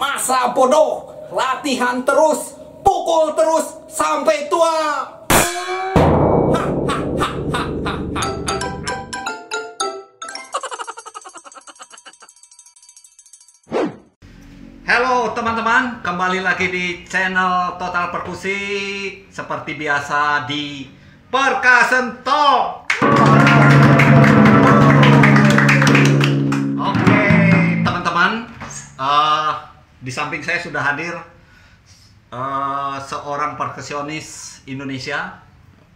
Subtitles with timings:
[0.00, 4.72] Masa bodoh, latihan terus, pukul terus sampai tua.
[14.88, 18.56] Halo teman-teman, kembali lagi di channel Total Perkusi
[19.28, 20.88] seperti biasa di
[21.28, 22.88] Perkasen Talk.
[26.80, 27.24] Oke,
[27.84, 28.48] teman-teman,
[28.96, 29.69] eh,
[30.00, 31.12] di samping saya sudah hadir
[32.32, 35.40] eh, seorang perkusionis Indonesia.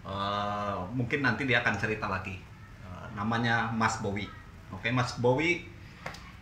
[0.05, 2.37] Eh, mungkin nanti dia akan cerita lagi.
[2.85, 4.29] Eh, namanya Mas Bowie.
[4.73, 5.65] Oke, Mas Bowie,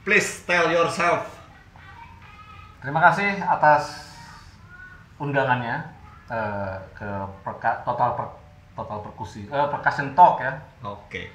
[0.03, 1.29] please tell yourself.
[2.83, 4.11] Terima kasih atas
[5.23, 5.87] undangannya
[6.27, 7.11] eh, ke
[7.47, 8.35] perka- total per-
[8.75, 10.53] total perkusi eh, percussion talk ya.
[10.83, 11.31] Oke.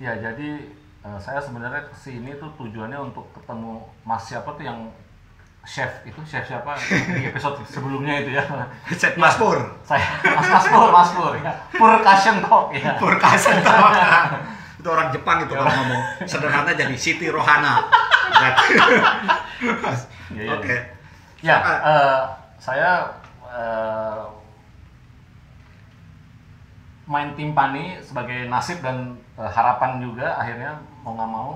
[0.00, 0.64] Ya jadi
[1.04, 4.88] eh, saya sebenarnya ke sini tuh tujuannya untuk ketemu Mas siapa tuh yang
[5.68, 6.72] chef itu chef siapa
[7.12, 8.44] di episode sebelumnya itu ya.
[8.88, 9.60] Cek Mas Pur.
[9.84, 11.52] Saya Mas Mas Pur Mas Pur ya.
[11.68, 12.96] Percussion talk ya.
[12.96, 13.92] Perkasen Talk.
[14.78, 17.84] itu orang Jepang itu kalau ngomong sederhana jadi Siti Rohana.
[18.32, 18.48] Iya,
[20.32, 20.50] iya.
[20.54, 20.76] Oke.
[21.38, 21.78] Ya, Ah.
[21.84, 22.20] eh,
[22.56, 22.90] saya
[23.44, 24.22] eh,
[27.04, 31.50] main timpani sebagai nasib dan eh, harapan juga akhirnya mau nggak mau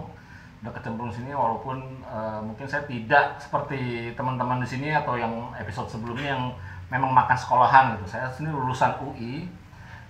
[0.62, 3.80] udah kecemplung sini walaupun eh, mungkin saya tidak seperti
[4.12, 6.54] teman-teman di sini atau yang episode sebelumnya yang
[6.86, 8.06] memang makan sekolahan gitu.
[8.08, 9.50] Saya sini lulusan UI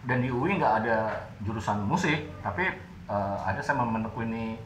[0.02, 1.08] dan di UI nggak ada
[1.40, 2.68] jurusan musik, tapi
[3.06, 4.60] eh, ada saya menekuni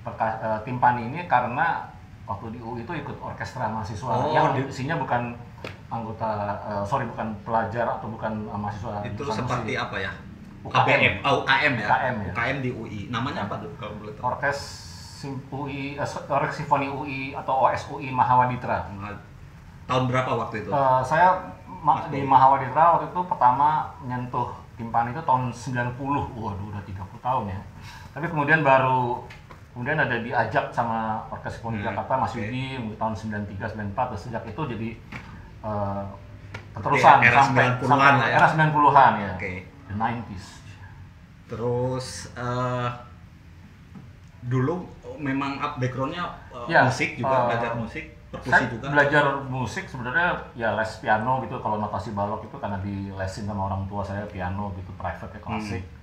[0.00, 1.86] perka- eh, timpani ini karena
[2.24, 4.34] waktu di UI itu ikut orkestra mahasiswa Oh.
[4.34, 5.38] yang isinya bukan
[5.88, 6.28] anggota
[6.60, 9.84] eh, sorry bukan pelajar atau bukan eh, mahasiswa Itu seperti musik.
[9.86, 10.12] apa ya?
[10.58, 10.82] UKM.
[10.82, 11.86] ABM, oh, UKM ya.
[11.86, 12.32] UKM ya.
[12.34, 13.00] UKM di UI.
[13.08, 14.26] Namanya apa tuh kalau boleh tahu?
[14.26, 14.87] orkes
[15.18, 18.86] sim- UI eh, so- orkes simfoni UI atau OSUI Mahawaditra
[19.84, 20.70] Tahun berapa waktu itu?
[20.70, 21.34] Eh, saya
[21.66, 22.22] ma- Mas di.
[22.22, 23.68] Mahawaditra waktu itu pertama
[24.00, 25.98] nyentuh timpani itu tahun 90
[26.32, 27.58] waduh udah 30 tahun ya
[28.14, 29.26] tapi kemudian baru
[29.68, 32.38] kemudian ada diajak sama Orkes Simfoni Hmm, Jakarta Mas oke.
[32.40, 34.88] Yudi tahun 93 94 dan sejak itu jadi
[35.60, 36.02] eh,
[36.70, 38.36] keterusan era sampai 90-an sampai lah ya.
[38.36, 39.52] era 90-an ya Oke.
[39.84, 40.46] the 90s
[41.48, 42.88] Terus eh,
[44.40, 44.86] dulu
[45.16, 48.86] memang up backgroundnya eh, Ya, musik juga eh, belajar musik, perkusi saya juga.
[48.92, 53.66] belajar musik sebenarnya ya les piano gitu kalau notasi balok itu karena di lesin sama
[53.66, 55.96] orang tua saya piano gitu private ya klasik Hmm.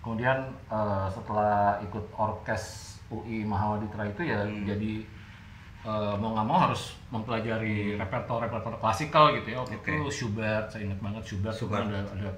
[0.00, 2.64] kemudian eh, setelah ikut orkes
[3.08, 4.64] UI Mahawaditra itu ya Hmm.
[4.64, 4.92] jadi
[5.84, 9.90] eh, mau nggak mau harus mempelajari repertoire repertoire klasikal gitu ya waktu Oke.
[9.94, 11.86] itu Schubert saya ingat banget Schubert, Schubert.
[11.86, 12.30] ada ada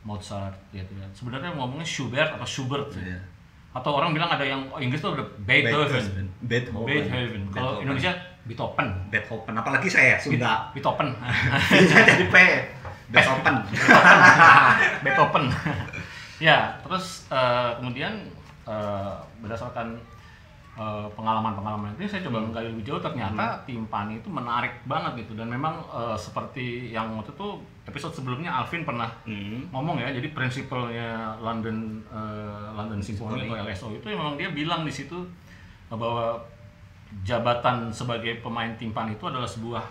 [0.00, 3.04] Mozart gitu ya sebenarnya ngomongnya Schubert atau Schubert sih.
[3.70, 6.86] Atau orang bilang ada yang oh, Inggris tuh ada Beethoven Beethoven.
[6.86, 7.42] Beethoven.
[7.54, 7.78] Kalau.
[7.78, 8.12] Indonesia
[8.48, 8.88] Beethoven.
[9.14, 9.54] Beethoven.
[9.54, 10.74] Apalagi saya Sunda.
[10.74, 11.14] Beethoven.
[11.70, 12.36] Bisa jadi P.
[13.14, 13.56] Beethoven.
[15.06, 15.44] Beethoven.
[16.50, 18.26] ya, terus eh, kemudian
[18.66, 19.94] eh, berdasarkan
[20.74, 25.46] eh, pengalaman-pengalaman itu saya coba menggali lebih jauh ternyata timpani itu menarik banget gitu dan
[25.46, 27.48] memang eh, seperti yang waktu itu
[27.90, 29.66] episode sebelumnya Alvin pernah Hmm.
[29.68, 34.90] ngomong ya jadi prinsipalnya London eh, London Symphony atau LSO itu memang dia bilang di
[34.90, 35.18] situ
[35.88, 36.38] bahwa
[37.20, 39.82] jabatan sebagai pemain timpani itu adalah sebuah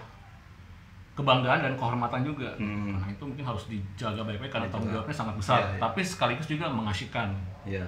[1.12, 2.48] kebanggaan dan kehormatan juga.
[2.56, 2.96] Hmm.
[2.96, 4.96] Nah, itu mungkin harus dijaga baik-baik karena Itu tanggung kan.
[4.96, 5.80] jawabnya sangat besar, Iya, iya.
[5.84, 7.28] tapi sekaligus juga mengasyikkan.
[7.68, 7.84] Iya.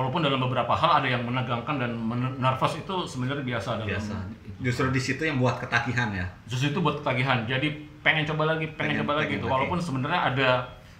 [0.00, 4.16] Walaupun dalam beberapa hal ada yang menegangkan dan men- nervous itu sebenarnya biasa dalam Biasa.
[4.16, 4.48] itu.
[4.62, 6.24] Justru di situ yang buat ketagihan ya.
[6.44, 7.44] Justru itu buat ketagihan.
[7.44, 7.68] Jadi
[8.00, 9.44] pengen coba lagi, pengen, Pengen- coba lagi pengen gitu.
[9.44, 9.52] lagi.
[9.54, 10.48] Walaupun sebenarnya ada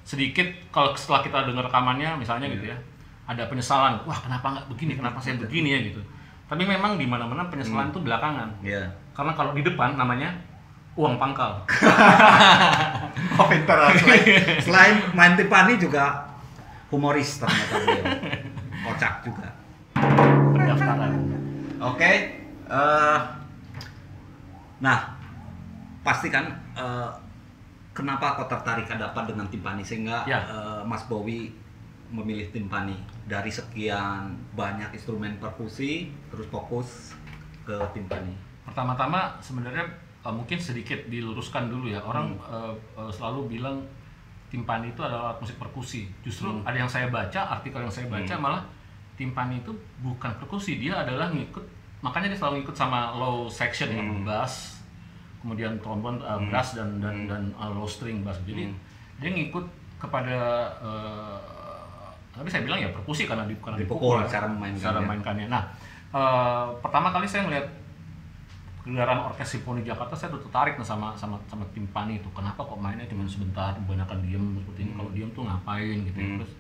[0.03, 2.77] sedikit kalau setelah kita dengar rekamannya misalnya gitu Iya.
[2.77, 2.79] ya,
[3.27, 4.05] ada penyesalan.
[4.05, 4.93] Wah, kenapa nggak begini?
[4.95, 6.01] Kenapa saya begini ya gitu.
[6.45, 7.93] Tapi memang di mana-mana penyesalan Hmm.
[7.93, 8.49] itu belakangan.
[8.61, 8.85] Iya.
[9.13, 10.29] Karena kalau di depan namanya
[10.95, 11.57] uang pangkal.
[13.33, 13.97] Oh pintar.
[13.97, 14.25] Selain,
[14.61, 16.29] selain main timpani juga
[16.89, 17.77] humoris ternyata.
[18.81, 19.49] Kocak juga.
[20.51, 21.13] pendaftaran.
[21.79, 22.13] Oke.
[22.71, 23.19] eh,
[24.79, 24.99] nah,
[26.01, 27.11] pasti kan eh,
[27.91, 30.39] kenapa kau tertarik ada apa dengan timpani sehingga Ya.
[30.41, 31.51] eh, Mas Bowie
[32.09, 32.95] memilih timpani
[33.25, 37.15] dari sekian banyak instrumen perkusi terus fokus
[37.63, 38.35] ke timpani.
[38.63, 39.85] Pertama-tama sebenarnya
[40.21, 41.99] eh, mungkin sedikit diluruskan dulu ya.
[42.01, 42.55] Orang Hmm.
[42.71, 43.83] eh, eh, selalu bilang
[44.51, 46.11] timpani itu adalah alat musik perkusi.
[46.21, 46.67] Justru Hmm.
[46.67, 48.43] ada yang saya baca, artikel yang saya baca Hmm.
[48.43, 48.63] malah
[49.15, 49.71] timpani itu
[50.01, 51.63] bukan perkusi, dia adalah ngikut
[52.01, 54.25] makanya dia selalu ngikut sama low section ya, Hmm.
[54.25, 54.81] bass,
[55.39, 56.49] kemudian trombon, eh, Hmm.
[56.49, 57.29] brass dan dan Hmm.
[57.29, 58.41] dan eh, low string bass.
[58.43, 58.77] Jadi Hmm.
[59.21, 59.65] dia ngikut
[60.01, 60.39] kepada
[60.81, 61.39] eh,
[62.31, 65.47] tapi saya bilang ya perkusi karena di karena Dipukul ya, cara memainkannya.
[65.47, 65.53] cara.
[65.53, 65.65] Nah,
[66.11, 67.69] eh, pertama kali saya melihat
[68.81, 72.29] gelaran orkes simfoni Jakarta saya tuh tertarik nih sama sama sama timpani itu.
[72.33, 74.93] Kenapa kok mainnya cuma sebentar kebanyakan diem seperti ini.
[74.95, 76.31] Kalau diem tuh ngapain gitu ya.
[76.41, 76.53] terus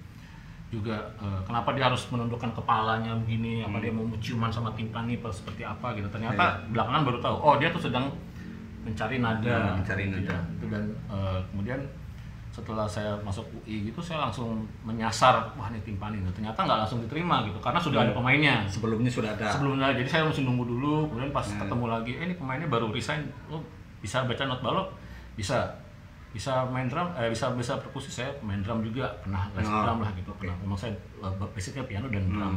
[0.70, 3.64] juga eh, kenapa dia harus menundukkan kepalanya begini?
[3.64, 6.06] Apa dia mau ciuman sama timpani apa seperti apa gitu?
[6.06, 8.06] Ternyata belakangan baru tahu oh dia tuh sedang
[8.80, 10.32] mencari nada Hmm, mencari gitu nada.
[10.32, 10.40] ya.
[10.56, 11.80] Itu dan eh, kemudian
[12.50, 16.98] setelah saya masuk UI gitu saya langsung menyasar wah ini timpani Nah, ternyata nggak langsung
[16.98, 18.66] diterima gitu karena sudah ada pemainnya.
[18.66, 19.46] Sebelumnya sudah ada.
[19.54, 23.22] sebelumnya jadi saya mesti nunggu dulu kemudian pas ketemu lagi eh ini pemainnya baru resign.
[23.46, 23.62] Oh
[24.02, 24.88] bisa baca not balok
[25.38, 25.70] bisa.
[26.30, 28.06] Bisa main drum eh, bisa bisa perkusi.
[28.06, 30.54] Saya main drum juga pernah les Oh, drum lah gitu pernah.
[30.62, 32.54] Memang saya eh, basicnya piano dan drum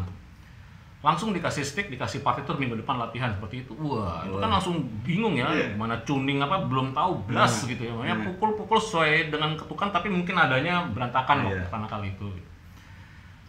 [1.04, 3.76] langsung dikasih stick dikasih partitur minggu depan latihan seperti itu.
[3.76, 7.92] Wah itu kan langsung bingung ya gimana tuning apa belum tahu blast gitu ya.
[7.92, 11.64] Makanya pukul-pukul sesuai dengan ketukan tapi mungkin adanya berantakan waktu Iya.
[11.68, 12.28] pertama kali itu.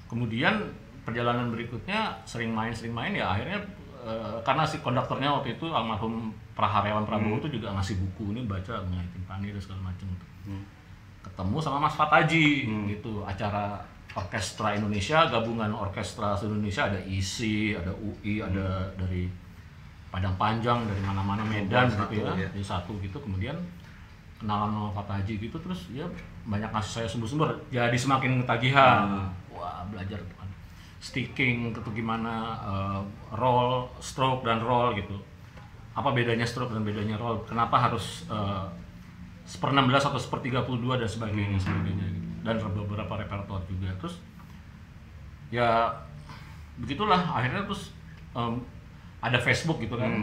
[0.04, 0.54] Kemudian
[1.04, 3.62] perjalanan berikutnya sering main sering main ya akhirnya
[4.02, 8.78] eh, karena si konduktornya waktu itu almarhum Praharyawan Prabowo itu juga ngasih buku ini baca
[8.82, 10.06] mengenai timpani dan segala macam.
[11.22, 12.46] Ketemu sama Mas Fataji
[12.88, 13.80] gitu acara
[14.14, 19.26] orkestra Indonesia gabungan orkestra Indonesia ada ISI ada UI ada dari
[20.14, 22.46] Padang Panjang dari mana-mana Medan satu, gitu ya ya.
[22.46, 23.18] jadi satu gitu.
[23.18, 23.58] Kemudian
[24.38, 26.06] kenalan sama Fataji gitu terus ya
[26.46, 27.50] banyak ngasih saya sumber-sumber.
[27.74, 29.26] Jadi semakin ketagihan.
[29.50, 30.46] Wah belajar tuh kan
[31.02, 33.00] sticking itu gimana eh,
[33.34, 35.18] roll stroke dan roll gitu.
[35.98, 37.42] Apa bedanya stroke dan bedanya roll?
[37.42, 38.66] Kenapa harus eh,
[39.42, 42.23] seper 16 atau seper 32 dan sebagainya sebagainya gitu.
[42.44, 43.88] Dan beberapa repertoire juga.
[43.98, 44.20] Terus
[45.48, 45.88] ya
[46.76, 47.18] begitulah.
[47.18, 47.90] Akhirnya terus
[48.32, 48.60] em,
[49.18, 50.22] ada Facebook gitu kan.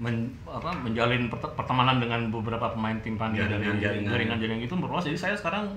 [0.00, 4.08] Men- apa, menjalin pert- pertemanan dengan beberapa pemain timpani dari Jaringan-jaringan.
[4.08, 5.04] jaringan-jaringan itu berluas.
[5.04, 5.68] Jadi saya sekarang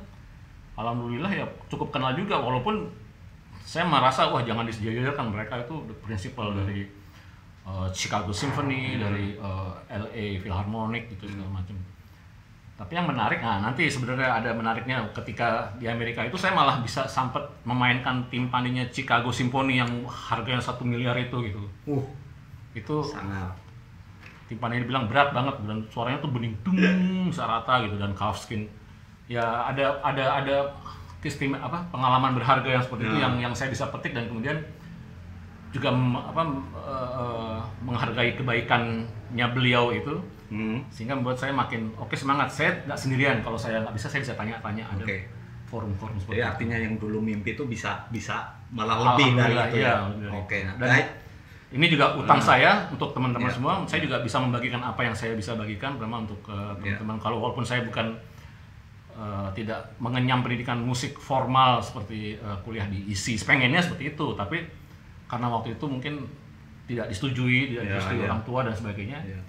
[0.75, 2.39] alhamdulillah ya cukup kenal juga.
[2.39, 2.87] Walaupun
[3.59, 6.87] saya merasa wah jangan disejajarkan mereka itu the principal dari
[7.63, 11.75] uh, Chicago Symphony dari uh, LA Philharmonic gitu segala macam
[12.83, 17.07] tapi yang menarik nah nanti sebenarnya ada menariknya ketika di Amerika itu saya malah bisa
[17.07, 22.03] sempat memainkan timpaninya Chicago Symphony yang harganya satu miliar itu gitu Uh,
[22.75, 23.55] itu sangat.
[24.43, 26.75] timpani dibilang berat banget dan suaranya tuh bening dung
[27.31, 28.67] sarata gitu dan Kalfskin
[29.25, 30.57] ya ada ada ada
[31.23, 33.31] kistim apa pengalaman berharga yang seperti itu Ya.
[33.31, 34.59] yang yang saya bisa petik dan kemudian
[35.71, 35.89] juga
[36.19, 36.43] apa
[36.75, 40.19] eh, menghargai kebaikannya beliau itu
[40.53, 40.77] Hmm.
[40.93, 44.37] sehingga membuat saya makin oke semangat saya nggak sendirian kalau saya nggak bisa saya bisa
[44.37, 45.25] tanya-tanya ada Oke.
[45.65, 46.51] forum-forum seperti Jadi itu.
[46.53, 50.13] artinya yang dulu mimpi itu bisa bisa malah lebih dari itu iya, ya.
[50.13, 50.57] dari Oke.
[50.61, 51.07] Dan Baik.
[51.73, 53.57] ini juga utang saya untuk teman-teman Iya.
[53.57, 53.73] semua.
[53.89, 57.01] Saya juga bisa membagikan apa yang saya bisa bagikan, terutama untuk uh, Iya.
[57.01, 57.17] teman-teman.
[57.17, 58.13] Kalau walaupun saya bukan
[59.17, 64.61] uh, tidak mengenyam pendidikan musik formal seperti uh, kuliah di ISI, pengennya seperti itu, tapi
[65.25, 66.21] karena waktu itu mungkin
[66.85, 68.29] tidak disetujui, tidak Iya, disetujui iya.
[68.29, 69.17] orang tua dan sebagainya.
[69.25, 69.41] Iya.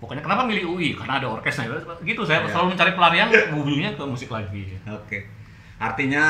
[0.00, 0.96] Pokoknya kenapa milih UI?
[0.96, 1.68] Karena ada orkesnya.
[2.00, 2.50] Gitu saya Iya.
[2.50, 4.80] selalu mencari pelarian, ujungnya ke musik lagi.
[4.88, 5.28] Oke.
[5.76, 6.24] Artinya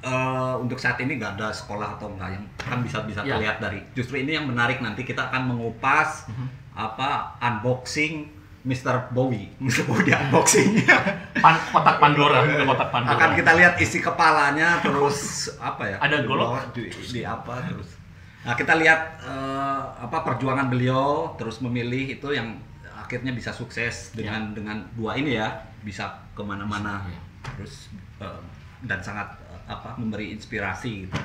[0.00, 3.38] eh, untuk saat ini nggak ada sekolah atau enggak yang kan bisa bisa Ya.
[3.38, 3.78] terlihat dari.
[3.92, 6.46] Justru ini yang menarik nanti kita akan mengupas Mhm.
[6.74, 8.26] apa unboxing
[8.62, 9.10] Mr.
[9.10, 9.82] Bowie, Mr.
[9.84, 10.82] Bowie di unboxing.
[11.38, 13.14] Pan, kotak Pandora, kotak Pandora.
[13.16, 15.18] akan kita lihat isi kepalanya terus
[15.56, 15.96] apa ya?
[15.98, 16.74] Ada golok?
[16.74, 17.94] di, di apa terus.
[18.42, 22.58] Nah, kita lihat eh, apa perjuangan beliau terus memilih itu yang
[23.12, 25.52] akhirnya bisa sukses dengan dengan dua ini ya,
[25.84, 27.20] bisa ke mana-mana Iya.
[27.52, 28.40] terus eh,
[28.82, 31.20] dan sangat eh, apa memberi inspirasi gitu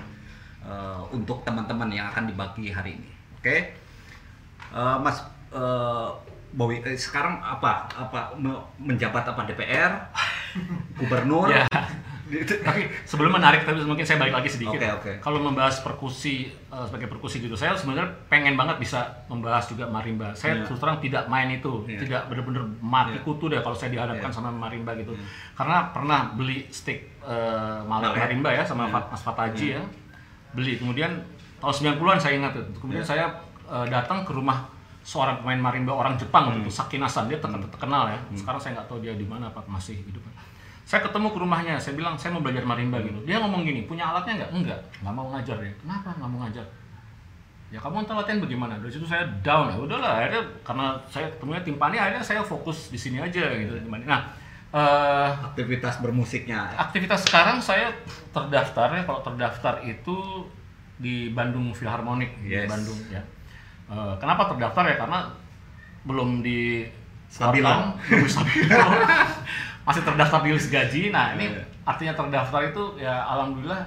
[0.67, 3.09] eh, untuk teman-teman yang akan dibagi hari ini.
[3.39, 3.55] Oke,
[4.67, 6.09] Eh, Mas eh,
[6.51, 10.11] Bowie eh, sekarang apa apa me- menjabat apa DPR,
[10.99, 11.47] gubernur?
[11.47, 11.63] Ya.
[12.67, 14.75] tapi sebelum menarik tapi mungkin saya balik lagi sedikit.
[14.75, 15.11] Oke, oke.
[15.19, 20.31] Kalau membahas perkusi eh, sebagai perkusi gitu, saya sebenarnya pengen banget bisa membahas juga marimba.
[20.31, 20.63] Saya Iya.
[20.65, 21.99] terus terang tidak main itu, Iya.
[21.99, 23.23] tidak benar-benar mati Iya.
[23.23, 24.35] kutu deh kalau saya dihadapkan Iya.
[24.35, 25.15] sama marimba gitu.
[25.53, 27.33] Karena pernah beli stick eh,
[27.81, 28.19] mal- Mallet.
[28.19, 28.87] marimba ya sama.
[28.87, 29.81] Fat- Mas Fataji ya.
[30.51, 31.11] Beli kemudian
[31.57, 32.71] tahun 90-an saya ingat itu.
[32.77, 33.09] Kemudian Iya.
[33.09, 33.25] saya
[33.67, 34.63] eh, datang ke rumah
[35.03, 36.79] seorang pemain marimba orang Jepang waktu itu Hmm.
[36.83, 38.19] Sakinasan dia terkenal, terkenal ya.
[38.33, 40.19] Sekarang saya nggak tahu dia di mana apa masih hidup.
[40.87, 43.19] Saya ketemu ke rumahnya, saya bilang saya mau belajar marimba gitu.
[43.27, 44.51] Dia ngomong gini, punya alatnya nggak?
[44.55, 45.73] Enggak, nggak mau ngajar ya.
[45.83, 46.63] Kenapa nggak mau ngajar?
[47.67, 48.79] Ya kamu ntar latihan bagaimana?
[48.79, 49.75] Dari situ saya down ya.
[49.75, 53.75] Udahlah, akhirnya karena saya ketemunya timpani, akhirnya saya fokus di sini aja gitu.
[54.07, 54.31] Nah,
[54.71, 56.71] eh, aktivitas bermusiknya.
[56.79, 57.91] aktivitas sekarang saya
[58.31, 60.47] terdaftar ya kalau terdaftar itu
[60.95, 62.71] di Bandung Philharmonic di Yes.
[62.71, 63.19] Bandung ya.
[63.91, 65.19] Eh, kenapa terdaftar ya karena
[66.07, 66.87] belum di
[67.27, 67.91] Stabilo.
[68.07, 68.59] belum di.
[69.87, 71.09] masih terdaftar di list gaji.
[71.09, 71.63] Nah ini Iya.
[71.83, 73.79] artinya terdaftar itu ya alhamdulillah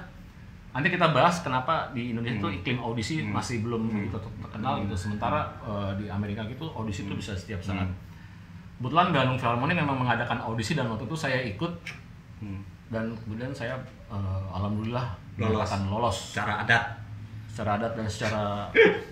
[0.71, 2.57] nanti kita bahas kenapa di Indonesia itu Hmm.
[2.57, 7.13] iklim audisi masih belum begitu terkenal gitu sementara eh, di Amerika gitu audisi Hmm.
[7.13, 7.85] itu bisa setiap saat
[8.75, 11.69] kebetulan Bandung Philharmonic memang mengadakan audisi dan waktu itu saya ikut
[12.39, 12.63] Hmm.
[12.89, 13.77] dan kemudian saya
[14.07, 15.05] eh, alhamdulillah
[15.37, 15.69] Lolos.
[15.87, 16.83] lolos Secara adat.
[17.47, 18.43] secara adat dan secara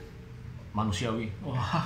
[0.71, 1.85] manusiawi wah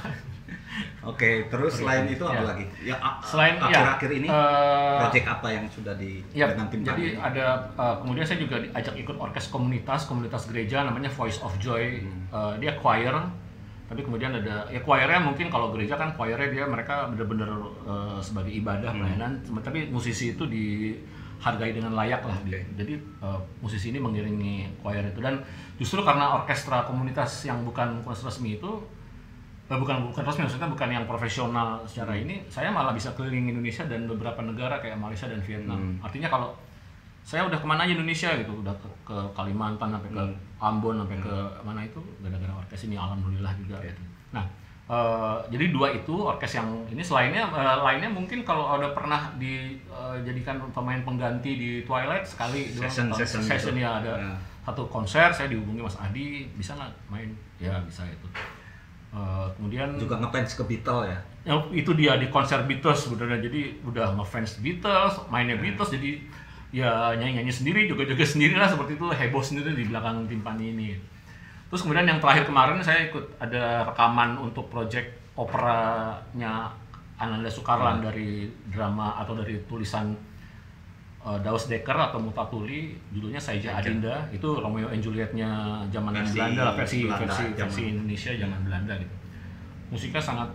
[1.04, 2.48] Oke, terus selain itu apa Ya.
[2.48, 2.66] lagi?
[2.82, 7.06] Ya Selain ya, akhir-akhir ini eh, proyek apa yang sudah di Ya, dengan tim jadi
[7.14, 7.22] Tani?
[7.22, 12.02] ada uh, kemudian saya juga diajak ikut orkes komunitas, komunitas gereja namanya Voice of Joy.
[12.02, 12.26] Hmm.
[12.30, 13.14] Uh, dia choir,
[13.84, 17.52] tapi kemudian ada ya choirnya mungkin kalau gereja kan choirnya dia mereka benar-benar
[17.84, 19.04] uh, sebagai ibadah Hmm.
[19.04, 19.32] pelayanan,
[19.62, 22.34] tapi musisi itu dihargai dengan layak lah.
[22.40, 22.64] Oke.
[22.74, 25.44] Jadi uh, musisi ini mengiringi choir itu dan
[25.76, 28.72] justru karena orkestra komunitas yang bukan komunitas resmi itu
[29.74, 33.82] Eh, bukan bukan resmi maksudnya bukan yang profesional secara ini saya malah bisa keliling Indonesia
[33.84, 35.98] dan beberapa negara kayak Malaysia dan Vietnam Hmm.
[36.00, 36.54] artinya kalau
[37.22, 40.24] saya udah ke mana aja Indonesia gitu udah ke, ke Kalimantan sampai ke
[40.60, 44.04] Ambon sampai ke mana itu gara-gara orkes ini alhamdulillah juga gitu.
[44.30, 44.46] nah
[44.86, 50.62] eh, jadi dua itu orkes yang ini selainnya eh, lainnya mungkin kalau ada pernah dijadikan
[50.70, 52.86] pemain pengganti di Twilight sekali doang.
[52.86, 53.50] Session- session gitu.
[53.50, 54.34] session ya ada Ya.
[54.62, 58.28] satu konser saya dihubungi Mas Adi bisa nggak main ya bisa itu
[59.14, 61.20] Eh, kemudian Juga ngefans ke Beatles ya.
[61.46, 63.46] Ya, itu dia di konser Beatles sebenarnya.
[63.46, 66.18] Jadi udah ngefans Beatles mainnya Beatles jadi
[66.74, 70.74] ya nyanyi nyanyi sendiri juga juga sendiri lah seperti itu heboh sendiri di belakang timpani
[70.74, 70.90] ini.
[71.70, 76.74] Terus kemudian yang terakhir kemarin saya ikut ada rekaman untuk project operanya
[77.22, 80.10] Ananda Sukarlan dari drama atau dari tulisan
[81.24, 85.50] uh, Daus Dekker atau Mutatuli judulnya Saija Adinda itu Romeo and Julietnya
[85.88, 89.16] zaman Versi Belanda lah versi Belanda, versi zaman- versi Indonesia zaman Belanda gitu
[89.90, 90.50] musiknya sangat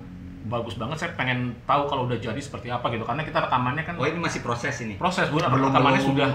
[0.44, 3.94] bagus banget saya pengen tahu kalau udah jadi seperti apa gitu karena kita rekamannya kan
[3.94, 4.94] Oh ini masih proses ini.
[4.96, 6.30] proses bu Belum- rekamannya belum sudah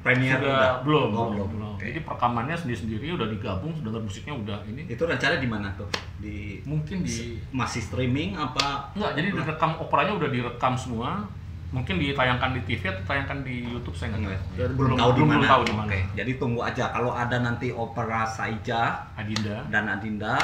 [0.00, 0.72] Premier sudah udah?
[0.80, 1.48] belum Oh, belum, belum.
[1.50, 1.70] belum.
[1.76, 1.84] Oke.
[1.86, 5.88] jadi perekamannya sendiri sendiri udah digabung dengar musiknya udah ini Itu rencana di mana tuh?
[6.16, 8.92] Di mungkin di masih streaming apa?
[8.94, 11.24] Enggak, jadi direkam operanya udah direkam semua.
[11.70, 14.34] Mungkin ditayangkan di TV atau ditayangkan di YouTube saya nggak tahu.
[14.58, 15.44] Jadi belum, tahu di mana.
[15.46, 15.86] tahu di mana.
[15.86, 19.62] Oke, jadi tunggu aja kalau ada nanti opera Saija Adinda.
[19.68, 20.34] dan Adinda,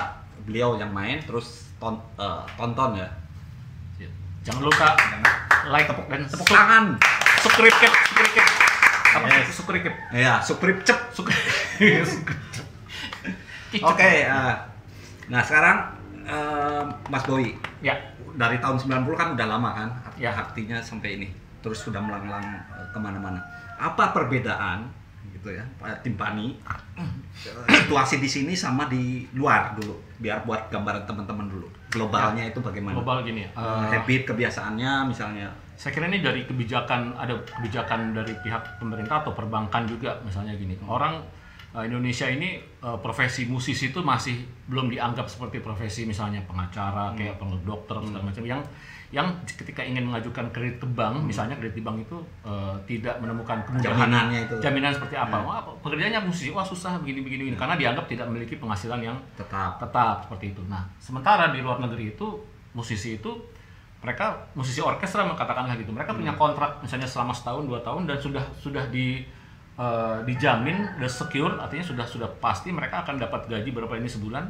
[0.42, 3.09] beliau yang main terus ton, eh, tonton ya.
[3.99, 4.06] Ya.
[4.45, 4.88] Jangan lupa
[5.66, 6.85] like tepuk dan Tepuk tangan.
[7.42, 8.50] subscribe, subscribe.
[9.09, 9.42] Apa Yes.
[9.42, 9.97] itu subscribe?
[10.12, 10.99] Ya, subscribe cep.
[13.83, 14.54] Oke, eh,
[15.26, 15.76] nah sekarang
[16.23, 17.92] eh, Mas Boy Ya,
[18.33, 20.33] dari tahun 90 kan udah lama kan Ya.
[20.33, 21.29] artinya sampai ini
[21.61, 23.41] terus sudah melanglang eh, ke mana-mana.
[23.77, 24.89] Apa perbedaan
[25.27, 26.55] gitu ya Pak Timpani
[27.69, 29.95] situasi di sini sama di luar dulu?
[30.17, 32.95] Biar buat gambaran teman-teman dulu globalnya itu bagaimana?
[32.97, 33.51] global gini ya.
[33.53, 35.49] Eh, habit kebiasaannya misalnya.
[35.77, 40.73] saya kira ini dari kebijakan ada kebijakan dari pihak pemerintah atau perbankan juga misalnya gini.
[40.89, 41.21] Orang
[41.77, 44.41] Indonesia ini eh, profesi musisi itu masih
[44.73, 48.41] belum dianggap seperti profesi misalnya pengacara kayak peng- dokter segala macam.
[48.41, 48.63] Yang
[49.15, 53.63] yang ketika ingin mengajukan kredit ke bank misalnya kredit di bank itu eh, tidak menemukan
[53.63, 54.55] kemudahan Jaminannya itu.
[54.59, 57.57] jaminan seperti apa wah pekerjaannya musisi wah susah begini begini begini.
[57.57, 60.63] karena dianggap tidak memiliki penghasilan yang tetap tetap seperti itu.
[60.67, 62.27] Nah, sementara di luar negeri itu
[62.75, 63.31] musisi itu
[64.03, 65.91] mereka musisi orkestra katakanlah gitu.
[65.91, 69.25] Mereka punya kontrak misalnya selama setahun dua tahun dan sudah sudah di
[69.76, 74.45] eh, dijamin udah secure artinya sudah sudah pasti mereka akan dapat gaji berapa ini sebulan.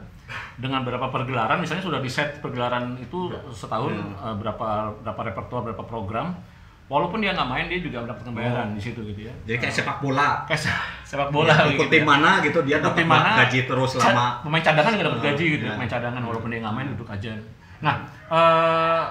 [0.56, 4.68] Dengan berapa pergelaran misalnya sudah di set pergelaran itu setahun eh, berapa
[5.00, 6.30] berapa repertoire berapa program.
[6.86, 9.34] Walaupun dia nggak main dia juga mendapatkan bayaran di situ gitu ya.
[9.42, 10.46] Jadi kayak sepak bola.
[10.46, 12.06] kayak se- sepak bola Ya, gitu ikut tim ya.
[12.06, 14.38] mana gitu dia dapat mana, gaji terus lama.
[14.40, 15.74] pemain cadangan nggak dapat Oh, gaji gitu ya.
[15.74, 16.22] pemain cadangan.
[16.22, 17.34] Walaupun dia nggak main duduk aja.
[17.82, 17.94] Nah
[18.30, 19.02] eh,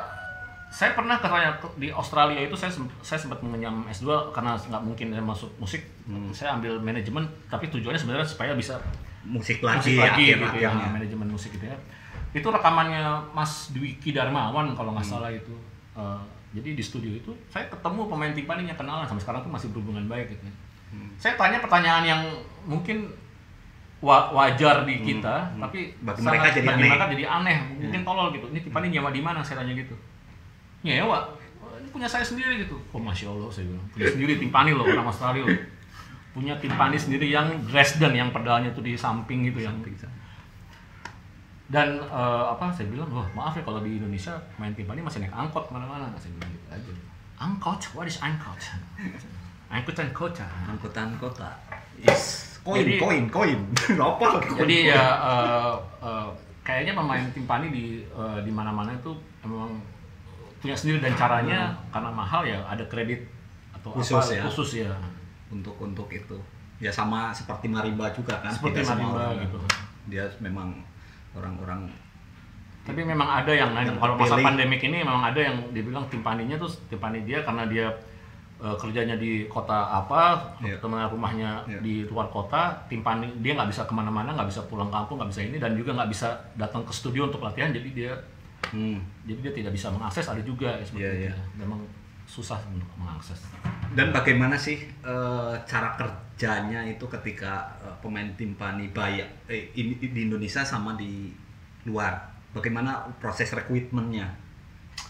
[0.75, 2.67] saya pernah katanya di Australia itu saya
[2.99, 6.29] saya sempat mengenyam S2 karena nggak mungkin saya masuk musik Hmm.
[6.29, 8.75] saya ambil manajemen tapi tujuannya sebenarnya supaya bisa
[9.23, 10.89] musik musik lagi, lagi akhir gitu ya akhirnya.
[10.91, 11.77] manajemen musik gitu ya
[12.31, 13.01] itu rekamannya
[13.31, 14.99] Mas Dwiki Darmawan kalau Hmm.
[14.99, 15.55] nggak salah itu
[15.95, 16.21] Eh,
[16.53, 20.27] jadi di studio itu saya ketemu pemain timpaninya kenalan sampai sekarang tuh masih berhubungan baik
[20.29, 20.53] gitu ya.
[20.91, 21.09] Hmm.
[21.15, 22.21] saya tanya pertanyaan yang
[22.63, 23.07] mungkin
[23.97, 26.05] wa- wajar di kita tapi Hmm.
[26.05, 26.75] Bagi sangat- mereka jadi bagi aneh.
[26.75, 26.91] Hmm.
[26.91, 29.95] mereka jadi aneh mungkin tolol gitu ini timpani nyawa di mana saya tanya gitu
[30.85, 31.19] nyewa.
[31.59, 32.77] "Oh, ini punya saya sendiri gitu.
[32.93, 33.85] Oh masya allah saya bilang.
[33.89, 35.59] Punya sendiri timpani loh orang Australia loh.
[36.37, 39.73] Punya timpani sendiri yang Dresden yang pedalnya tuh di samping gitu yang
[41.65, 45.33] dan eh, apa saya bilang wah maaf ya kalau di Indonesia main timpani masih naik
[45.33, 46.05] angkot ke mana-mana.
[46.21, 46.91] Saya bilang gitu aja.
[47.41, 47.81] Angkot?
[47.97, 48.61] What is angkot?
[49.73, 50.45] Angkutan kota.
[50.69, 51.49] Angkutan kota.
[52.05, 53.59] Is koin Jadi- koin koin.
[53.97, 55.73] Apa jadi ya eh,
[56.05, 56.27] eh,
[56.61, 59.09] kayaknya pemain timpani di eh, di mana-mana itu
[59.41, 59.81] memang
[60.57, 61.59] punya sendiri dan caranya
[61.89, 63.21] karena mahal ya ada kredit
[63.71, 64.41] atau Khusus apa ya.
[64.43, 64.91] khusus ya
[65.47, 66.37] untuk untuk itu
[66.77, 69.57] ya sama seperti marimba juga kan Seperti Tidak marimba orang- gitu.
[70.05, 70.69] dia memang
[71.31, 71.87] orang-orang
[72.83, 73.73] Tapi memang ada yang.
[73.73, 77.89] Yang Kalau masa pandemik ini memang ada yang dibilang timpaninya tuh timpani dia karena dia
[78.55, 80.77] eh, kerjanya di kota apa, Iya.
[80.79, 81.81] teman rumahnya Iya.
[81.81, 85.41] di luar kota, timpani dia nggak bisa ke mana-mana, nggak bisa pulang kampung, nggak bisa
[85.43, 87.73] ini dan juga nggak bisa datang ke studio untuk latihan.
[87.73, 88.13] Jadi dia
[88.71, 88.97] hmm.
[89.23, 90.25] jadi dia tidak bisa mengakses.
[90.25, 91.17] Ada juga ya, seperti itu.
[91.21, 91.29] iya.
[91.29, 91.35] ya.
[91.57, 91.81] Memang
[92.25, 93.37] susah untuk mengakses.
[93.93, 100.19] Dan bagaimana sih eh, cara kerjanya itu ketika eh, pemain timpani bayar eh, in- di
[100.23, 101.29] Indonesia sama di
[101.85, 102.17] luar?
[102.51, 104.25] Bagaimana proses rekrutmennya?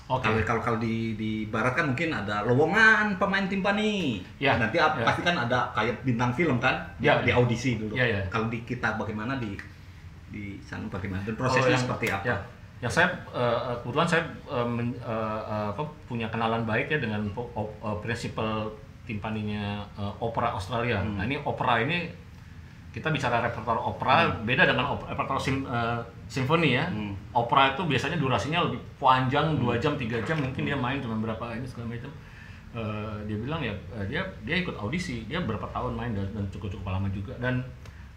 [0.05, 0.21] Oke.
[0.21, 4.21] Kalau kalau kalau di di barat kan mungkin ada lowongan pemain timpani.
[4.37, 4.93] Ya, Nanti ya.
[5.01, 7.37] pasti kan ada kayak bintang film kan di, Ya, di ya.
[7.37, 7.93] audisi dulu.
[7.97, 8.21] Ya, ya.
[8.29, 9.57] Kalau di kita bagaimana di
[10.29, 12.21] di sana bagaimana dan prosesnya yang- seperti apa?
[12.27, 12.37] Ya,
[12.85, 17.25] yang saya eh, kebetulan saya eh, men- eh, eh, apa, punya kenalan baik ya dengan
[17.33, 18.69] op- eh, prinsipal
[19.09, 21.01] timpaninya eh, opera Australia.
[21.01, 21.17] Hmm.
[21.17, 22.05] Nah ini opera ini
[22.93, 25.99] kita bicara repertoire opera beda dengan op- repertoire sim, eh,
[26.29, 26.85] simfoni ya.
[26.85, 27.17] Hmm.
[27.33, 31.57] Opera itu biasanya durasinya lebih panjang dua jam tiga jam mungkin dia main cuma berapa
[31.57, 32.13] ini segala macam.
[32.75, 36.45] Eh, dia bilang ya eh, dia dia ikut audisi dia berapa tahun main dan, dan
[36.53, 37.63] cukup cukup lama juga dan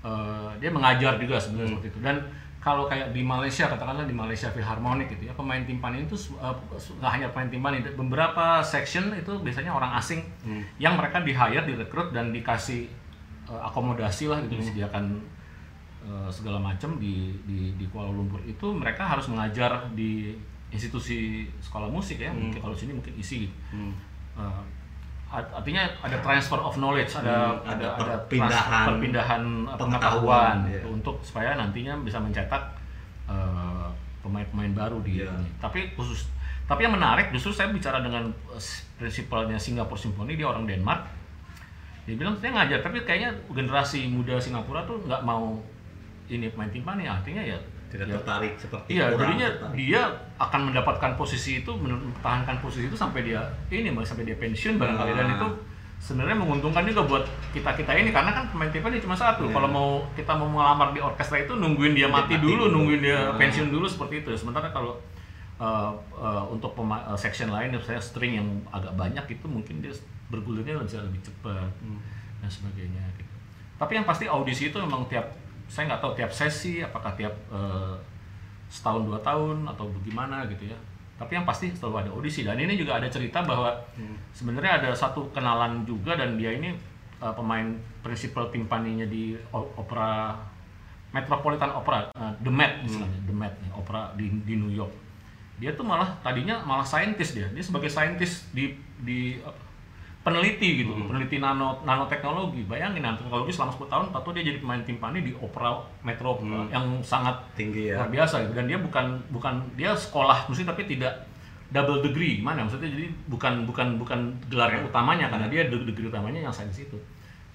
[0.05, 2.17] eh, dia mengajar juga sebenarnya seperti itu dan
[2.69, 6.55] kalau kayak di Malaysia katakanlah di Malaysia Philharmonic gitu ya pemain timpani itu eh,
[7.01, 7.81] nggak hanya pemain timpani.
[7.81, 10.21] Beberapa section itu biasanya orang asing
[10.77, 12.85] yang mereka di hire direkrut dan dikasih
[13.49, 15.17] eh, akomodasi lah gitu disediakan
[16.05, 18.45] eh, segala macam di, di di Kuala Lumpur.
[18.45, 20.37] Itu mereka harus mengajar di
[20.69, 22.29] institusi sekolah musik ya.
[22.29, 23.49] Mungkin kalau sini mungkin isi.
[23.49, 23.57] Gitu.
[23.73, 23.97] Hmm.
[24.37, 24.63] Eh,
[25.29, 30.73] artinya ada transfer of knowledge ada Hmm, ada ada ada perpindahan eh, pengetahuan, pengetahuan iya.
[30.81, 32.63] gitu, untuk supaya nantinya bisa mencetak
[33.29, 33.87] eh,
[34.25, 35.29] pemain-pemain baru di Iya.
[35.29, 35.49] ini.
[35.61, 36.33] Tapi khusus
[36.65, 38.63] tapi yang menarik justru saya bicara dengan eh,
[38.97, 41.05] prinsipalnya Singapore Symphony dia orang Denmark.
[42.09, 45.61] Dia bilang saya ngajar tapi kayaknya generasi muda Singapura tuh nggak mau
[46.33, 47.57] ini pemain timpani artinya ya
[47.89, 49.75] Tidak ya, tertarik seperti Iya, jadinya tertarik.
[49.75, 50.03] dia
[50.37, 55.27] akan mendapatkan posisi itu, mempertahankan posisi itu sampai dia ini, sampai dia pensiun barangkali dan
[55.27, 55.37] Ah.
[55.37, 55.49] itu
[55.99, 59.49] sebenarnya menguntungkan juga buat kita kita ini karena kan pemain timpani cuma satu.
[59.49, 59.53] Iya.
[59.53, 62.75] Kalau mau kita mau melamar di orkestra itu nungguin dia mati, mati dulu, dulu.
[62.77, 63.35] nungguin dia Ah.
[63.35, 64.31] pensiun dulu seperti itu.
[64.37, 64.95] Sementara kalau
[65.59, 69.91] uh, uh, untuk pema- uh, section lain, misalnya string yang agak banyak itu mungkin dia
[70.29, 71.99] bergulirnya bisa lebih cepat Hmm.
[72.39, 73.03] dan sebagainya.
[73.17, 73.33] Gitu.
[73.75, 75.35] Tapi yang pasti audisi itu memang tiap
[75.69, 77.95] saya nggak tahu tiap sesi apakah tiap uh,
[78.73, 80.79] setahun dua tahun atau bagaimana gitu ya.
[81.19, 83.75] Tapi yang pasti selalu ada audisi dan ini juga ada cerita bahwa
[84.33, 86.73] sebenarnya ada satu kenalan juga dan dia ini
[87.19, 90.39] uh, pemain prinsipal timpaninya di opera
[91.09, 94.93] Metropolitan Opera, uh, The Met istilahnya, The Met, nih, opera di, di New York.
[95.57, 99.57] Dia tuh malah tadinya malah saintis dia, dia sebagai saintis di di apa,
[100.29, 102.63] peneliti gitu, peneliti nano nanoteknologi.
[102.65, 106.85] Bayangin nanoteknologi selama 10 tahun, tahu dia jadi pemain timpani di opera metro uh, yang
[107.01, 107.97] sangat tinggi ya.
[107.97, 108.53] luar biasa gitu.
[108.53, 111.25] Dan dia bukan bukan dia sekolah musik tapi tidak
[111.69, 116.09] double degree gimana maksudnya jadi bukan bukan bukan gelar yang utamanya karena dia de- degree
[116.09, 116.97] utamanya yang sains itu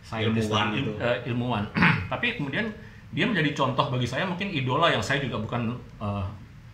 [0.06, 0.92] Scientist, Ilmuwan il- itu.
[1.02, 1.64] eh, ilmuwan
[2.14, 2.70] tapi kemudian
[3.10, 6.26] dia menjadi contoh bagi saya mungkin idola yang saya juga bukan eh,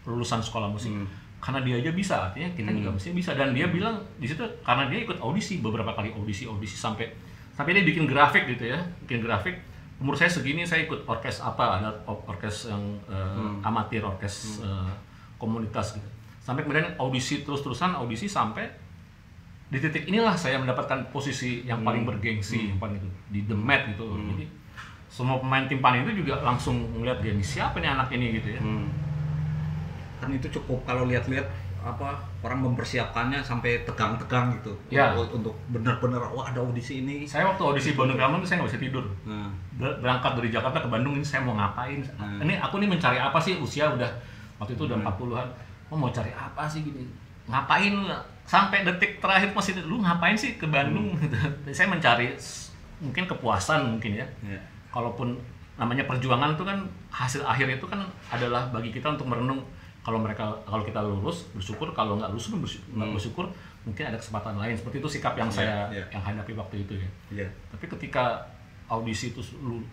[0.03, 1.07] lulusan sekolah musik Hmm.
[1.39, 3.31] Karena dia aja bisa artinya kita juga mesti bisa.
[3.33, 7.07] Dan dia bilang di situ karena dia ikut audisi beberapa kali audisi audisi sampai
[7.55, 9.55] sampai dia bikin grafik gitu ya bikin grafik.
[9.99, 14.91] Umur saya segini saya ikut orkes apa ada or- orkes yang eh, amatir orkes eh,
[15.35, 16.07] komunitas gitu.
[16.39, 18.67] Sampai kemudian audisi terus terusan audisi sampai
[19.69, 23.91] di titik inilah saya mendapatkan posisi yang paling bergengsi yang paling itu di The Met
[23.93, 24.17] gitu.
[24.33, 24.45] Jadi
[25.09, 28.39] semua pemain timpani itu juga langsung melihat dia ini siapa nih anak ini?
[28.39, 28.61] gitu ya.
[28.61, 28.87] Hmm.
[30.19, 31.47] Kan itu cukup kalau lihat-lihat
[31.79, 34.75] apa orang mempersiapkannya sampai tegang-tegang gitu.
[34.91, 35.15] Ya.
[35.15, 37.23] untuk, benar-benar wah ada audisi ini.
[37.23, 39.05] saya waktu audisi Bandung Ramen saya nggak bisa tidur.
[39.79, 42.03] Ber- berangkat dari Jakarta ke Bandung ini saya mau ngapain?
[42.19, 42.43] Hmm.
[42.43, 43.55] ini aku nih mencari apa sih?
[43.55, 44.11] Usia udah
[44.59, 45.47] waktu itu udah 40-an
[45.89, 47.07] oh, mau cari apa sih gini?
[47.47, 47.95] Ngapain?
[48.43, 51.15] Sampai detik terakhir masih lu ngapain sih ke Bandung?
[51.15, 51.21] Hmm.
[51.23, 51.37] gitu
[51.79, 52.35] saya mencari
[52.99, 54.27] mungkin kepuasan mungkin ya.
[54.43, 54.59] Ya.
[54.91, 55.37] kalaupun
[55.79, 59.63] namanya perjuangan itu kan hasil akhir itu kan adalah bagi kita untuk merenung
[60.09, 61.93] kalau mereka kalau kita lulus bersyukur.
[61.93, 63.45] Kalau nggak lulus pun bersyukur, nggak bersyukur
[63.85, 64.73] mungkin ada kesempatan lain.
[64.73, 66.05] Seperti itu sikap yang Iya, saya iya.
[66.09, 67.09] yang hadapi waktu itu ya.
[67.29, 67.47] Iya.
[67.69, 68.41] tapi ketika
[68.89, 69.37] audisi itu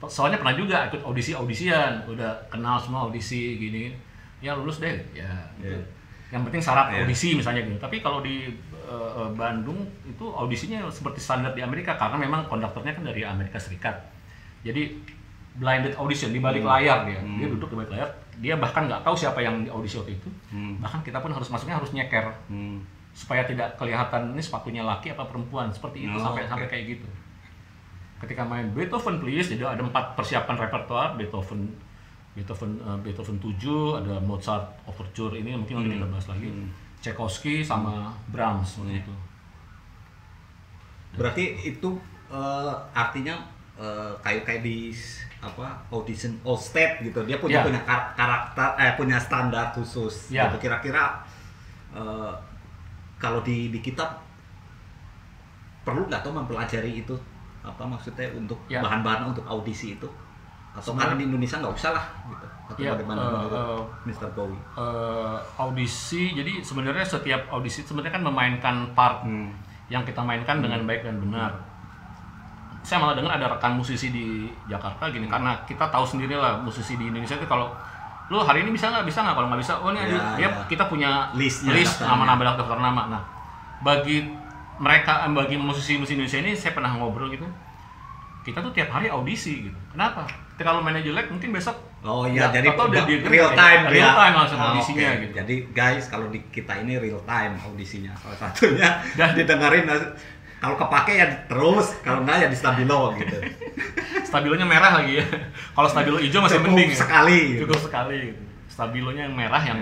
[0.09, 3.93] soalnya pernah juga ikut audisi audisian udah kenal semua audisi gini.
[4.41, 4.97] Ya lulus deh.
[5.13, 5.29] Ya
[5.61, 5.77] gitu.
[5.77, 5.85] Iya.
[6.33, 7.05] yang penting syarat Iya.
[7.05, 7.77] audisi misalnya gitu.
[7.77, 8.49] Tapi kalau di
[8.89, 11.93] eh, Bandung itu audisinya seperti standar di Amerika.
[12.01, 13.93] Karena memang konduktornya kan dari Amerika Serikat.
[14.65, 14.97] Jadi
[15.57, 17.21] blinded audition di balik layar dia.
[17.21, 20.29] Dia duduk di balik layar dia bahkan nggak tahu siapa yang di audisi waktu itu.
[20.51, 20.77] Hmm.
[20.79, 22.27] bahkan kita pun harus masuknya harus nyeker.
[22.49, 22.81] Hmm.
[23.17, 26.53] supaya tidak kelihatan ini sepatunya laki apa perempuan seperti itu Oh, sampai oke.
[26.53, 27.09] sampai kayak gitu.
[28.21, 31.65] Ketika main Beethoven please jadi ada empat persiapan repertoire Beethoven
[32.37, 33.57] Beethoven eh, Beethoven 7
[34.05, 36.53] ada Mozart Overture ini mungkin nanti kita bahas lagi.
[37.01, 39.15] Tchaikovsky sama Brahms seperti itu.
[41.17, 41.91] Berarti itu
[42.29, 43.35] eh, artinya
[43.77, 44.93] eh, kayak kayak di
[45.47, 47.23] apa audition all state gitu.
[47.23, 47.65] Dia punya Ya.
[47.65, 50.29] punya kar- karakter eh punya standar khusus.
[50.29, 50.47] Ya.
[50.47, 50.67] Gitu.
[50.67, 51.23] Kira-kira
[51.93, 52.33] eh,
[53.17, 54.21] kalau di di kitab
[55.83, 57.15] perlu nggak tuh mempelajari itu
[57.63, 58.83] apa maksudnya untuk Ya.
[58.83, 60.09] bahan-bahan untuk audisi itu
[60.73, 64.29] atau karena di Indonesia nggak usah lah gitu atau Ya, bagaimana eh, menurut eh, Mr.
[64.35, 64.61] Bowie?
[64.77, 69.51] Eh, audisi jadi sebenarnya setiap audisi sebenarnya kan memainkan part Hmm.
[69.87, 71.51] yang kita mainkan dengan baik dan benar.
[72.87, 76.95] Saya malah dengar ada rekan musisi di Jakarta gini karena kita tahu sendiri lah musisi
[76.95, 77.67] di Indonesia itu kalau
[78.27, 80.51] lu hari ini bisa nggak bisa nggak kalau nggak bisa oh ini Ya, dia ya.
[80.67, 82.07] kita punya list daftarnya.
[82.09, 83.03] nama-nama daftar nama.
[83.09, 83.23] Nah
[83.81, 84.31] bagi
[84.77, 87.43] mereka eh, bagi musisi-musisi Indonesia ini saya pernah ngobrol gitu
[88.41, 89.79] kita tuh tiap hari audisi gitu.
[89.91, 90.23] Kenapa?
[90.55, 93.83] Ketika lu mainnya jelek mungkin besok Oh iya, Ya, jadi atau udah di- real time
[93.91, 94.15] real ya.
[94.15, 95.19] time langsung Ah, audisinya oke.
[95.21, 95.33] gitu.
[95.35, 98.15] Jadi guys, kalau di kita ini real time audisinya.
[98.15, 99.91] Salah satunya Dan- didengerin
[100.67, 103.39] kalau kepake ya terus, kalau enggak ya di stabilo gitu.
[104.27, 105.27] stabilonya merah lagi ya.
[105.73, 106.99] Kalau stabilo hijau masih Cukup mending ya.
[106.99, 107.61] sekali gitu.
[107.65, 108.43] Cukup sekali gitu.
[108.67, 109.79] Stabilonya yang merah yang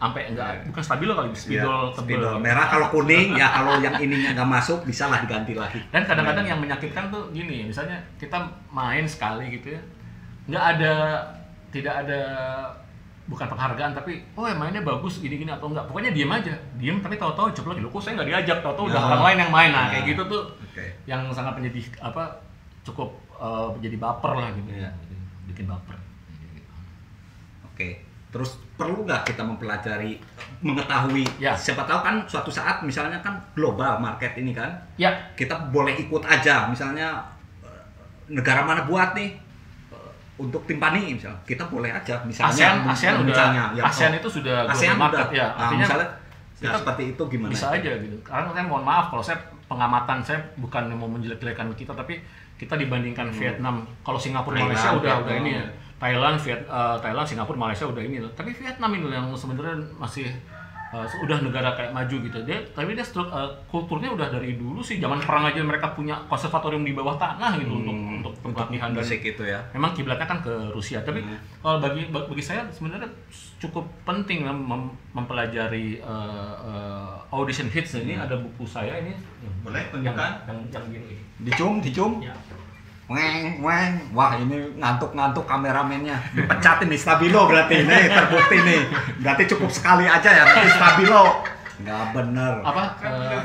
[0.00, 2.16] sampai enggak bukan stabilo kali spidol Ya, tebel.
[2.24, 5.76] spidol merah kalau kuning ya kalau yang ininya nggak masuk bisa lah diganti lagi.
[5.92, 8.40] Dan kadang-kadang yang menyakitkan tuh gini, misalnya kita
[8.72, 9.80] main sekali gitu ya.
[10.48, 10.94] nggak ada
[11.70, 12.20] tidak ada
[13.30, 17.14] bukan penghargaan tapi oh ya mainnya bagus gini-gini atau enggak pokoknya diem aja diem tapi
[17.14, 19.06] tahu-tahu jeblok loh kok saya nggak diajak tahu-tahu udah Ya.
[19.06, 19.90] orang lain yang main nah Ya.
[19.94, 20.42] kayak gitu tuh
[21.06, 22.22] yang sangat menjadi apa
[22.82, 24.90] cukup eh, menjadi baper lah gitu Iya.
[25.46, 25.94] bikin baper
[27.64, 28.02] Oke.
[28.30, 30.14] Terus perlu nggak kita mempelajari,
[30.60, 31.26] mengetahui?
[31.40, 31.50] Ya.
[31.56, 36.22] Siapa tahu kan suatu saat misalnya kan global market ini kan, ya kita boleh ikut
[36.22, 36.68] aja.
[36.68, 37.24] Misalnya
[37.58, 37.82] eh,
[38.28, 39.34] negara mana buat nih
[40.40, 42.16] untuk timpani misalnya, kita boleh aja.
[42.24, 45.36] Misalnya, ASEAN ASEAN udah misalnya, ya, ASEAN itu sudah ASEAN market udah.
[45.36, 46.08] ya Nah, artinya misalnya
[46.56, 47.50] ya, kita seperti itu gimana?
[47.50, 51.92] bisa aja gitu karena saya mohon maaf kalau saya pengamatan saya bukan mau menjelek-jelekan kita
[51.92, 52.20] tapi
[52.56, 54.66] kita dibandingkan Vietnam kalau Singapura Hmm.
[54.66, 55.22] Thailand, Malaysia udah Vietnam.
[55.22, 55.64] udah ini ya
[55.96, 60.26] Thailand Viet, eh, Thailand Singapura Malaysia udah ini tapi Vietnam ini yang sebenarnya masih
[60.90, 64.78] eh, udah negara kayak maju gitu dia tapi dia struk- eh, kulturnya udah dari dulu
[64.80, 68.98] sih zaman perang aja mereka punya konservatorium di bawah tanah gitu untuk untuk pelatihan dan
[68.98, 69.60] musik itu ya.
[69.70, 71.22] memang kiblatnya kan ke Rusia tapi
[71.58, 73.06] kalau bagi bagi saya sebenarnya
[73.58, 79.14] cukup penting mem- mem- mempelajari eh, eh, audition hits ini ada buku saya ini
[79.60, 80.32] Boleh, yang tunjukkan.
[80.44, 82.20] yang, yang gini Dicum, dicum.
[82.20, 82.34] ya.
[83.10, 83.92] Weng, weng.
[84.10, 86.14] Wah ini ngantuk-ngantuk kameramennya.
[86.30, 88.80] Dipecatin nih stabilo berarti ini terbukti nih.
[89.18, 91.42] Berarti cukup sekali aja ya nanti stabilo.
[91.80, 92.52] Nggak bener.
[92.60, 93.40] apa eh,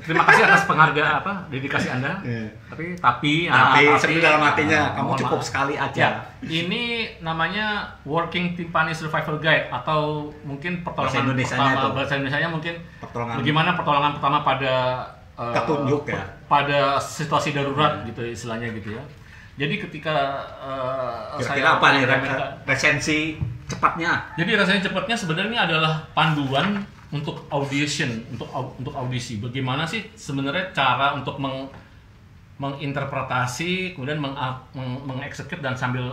[0.00, 2.48] terima kasih atas penghargaan apa dedikasi anda Iya.
[2.66, 5.46] tapi tapi Tapi ah, sebenarnya dalam hatinya ah, kamu cukup maaf.
[5.46, 6.06] sekali Ya, aja.
[6.42, 6.82] ini
[7.20, 7.66] namanya
[8.02, 10.00] Working Timpani Survival Guide atau
[10.42, 11.88] mungkin pertolongan Bahasa Indonesianya pertama, itu.
[11.92, 13.36] bahasa Indonesianya mungkin Pertolongan.
[13.36, 14.74] bagaimana pertolongan pertama pada
[15.38, 16.22] eh, Ketunjuk ya.
[16.44, 19.02] pada situasi darurat gitu istilahnya gitu ya.
[19.56, 20.16] Jadi ketika
[20.58, 22.02] eh, Kira-kira saya apa nih
[22.64, 23.18] resensi
[23.68, 24.34] cepatnya?
[24.34, 29.38] jadi rasanya cepatnya sebenarnya adalah panduan untuk audition, untuk au- untuk audisi.
[29.38, 31.68] Bagaimana sih sebenarnya cara untuk meng,
[32.58, 34.34] menginterpretasi, kemudian meng,
[34.74, 36.04] meng- mengeksekut dan sambil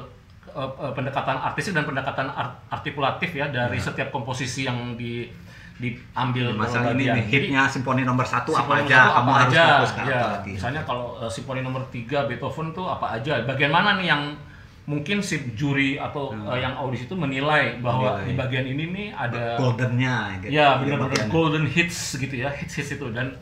[0.48, 5.28] eh, pendekatan artistik dan pendekatan art- artikulatif ya dari setiap komposisi yang di
[5.78, 6.96] diambil Di masa bagian.
[6.96, 9.00] ini nih hitnya simfoni nomor satu apa aja?
[9.02, 9.66] nomor Kamu apa harus aja.
[9.70, 10.52] fokus ke ya, apa lagi?
[10.54, 13.44] Misalnya kalau uh, simfoni nomor 3 Beethoven tuh apa aja?
[13.44, 14.24] Bagian mana nih yang
[14.86, 18.22] mungkin si juri atau uh, yang audisi itu menilai bahwa Hmm.
[18.22, 18.28] Menilai.
[18.28, 20.54] di bagian ini nih ada goldennya gitu.
[20.54, 23.34] ya benar-benar golden hits gitu ya, hits hits itu dan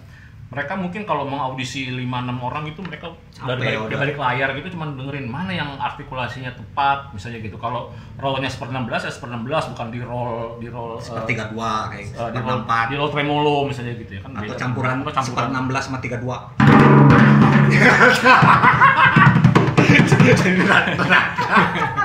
[0.52, 3.10] mereka mungkin kalau mengaudisi 5 6 orang itu mereka
[3.42, 7.58] dari balik, dari balik layar gitu cuma dengerin mana yang artikulasinya tepat misalnya gitu.
[7.58, 7.90] Kalau
[8.22, 12.14] rollnya seper 16 ya seper 16 bukan di roll di roll uh, sepertiga dua kayak
[12.14, 14.62] uh, di roll, empat di roll tremolo misalnya gitu ya kan atau beda.
[14.62, 16.38] campuran seper campuran enam belas sama tiga dua.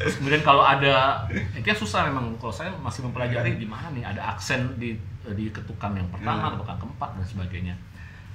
[0.00, 2.32] Kemudian kalau ada, itu yang susah memang.
[2.36, 6.52] Kalau saya masih mempelajari di mana nih ada aksen di di ketukan yang pertama, Hmm.
[6.56, 7.74] ketukan keempat dan sebagainya.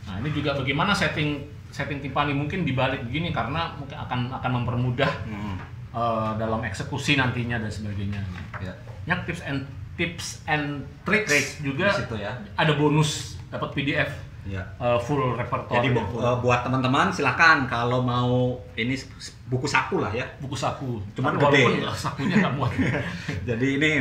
[0.05, 5.11] Nah ini juga bagaimana setting setting timpani mungkin dibalik begini karena mungkin akan akan mempermudah
[5.25, 5.57] Hmm.
[5.91, 8.21] eh, dalam eksekusi nantinya dan sebagainya.
[8.59, 8.73] Ya.
[9.05, 9.59] Yang tips and
[9.95, 10.65] tips and
[11.01, 12.35] tricks Trik juga di situ ya.
[12.53, 14.11] ada bonus dapat PDF
[14.45, 14.61] Ya.
[14.77, 18.93] eh, full repertoire Jadi bu- eh, buat teman-teman silakan kalau mau ini
[19.45, 20.21] buku saku lah ya.
[20.37, 21.01] buku saku.
[21.13, 21.61] Cuman Tapi gede.
[21.81, 22.71] walaupun sakunya nggak muat.
[23.49, 23.91] Jadi ini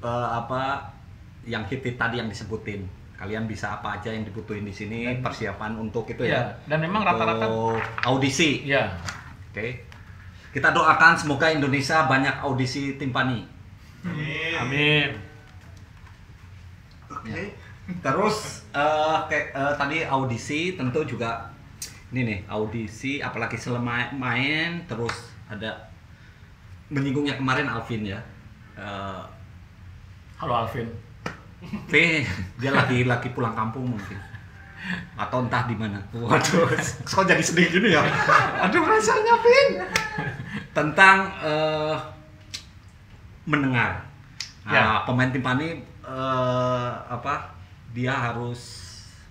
[0.00, 0.90] eh, apa
[1.44, 2.82] yang hit tadi yang disebutin
[3.14, 6.42] kalian bisa apa aja yang dibutuhin di sini persiapan untuk itu Iya, ya.
[6.66, 8.66] dan memang rata-rata- audisi.
[8.66, 8.90] Ya,
[9.48, 9.86] Oke.
[10.50, 13.46] Kita doakan semoga Indonesia banyak audisi timpani.
[14.56, 15.14] amin.
[17.06, 17.54] Oke.
[18.00, 21.46] Terus eh, kayak eh, tadi audisi tentu juga
[22.10, 25.70] ini nih audisi apalagi selama main terus ada
[26.90, 28.20] menyinggungnya kemarin Alvin ya.
[28.74, 29.22] Eh,
[30.38, 30.90] Halo Alvin.
[31.88, 31.94] V
[32.60, 34.18] dia lagi lagi pulang kampung mungkin
[35.16, 35.96] atau entah di mana.
[36.12, 36.68] Waduh,
[37.08, 38.04] kok jadi sedih gini ya?
[38.60, 39.68] Aduh rasanya Vin.
[40.76, 41.96] Tentang eh,
[43.48, 43.96] mendengar.
[44.64, 44.84] Nah, Ya.
[45.08, 47.53] pemain timpani eh, apa?
[47.94, 48.60] Dia harus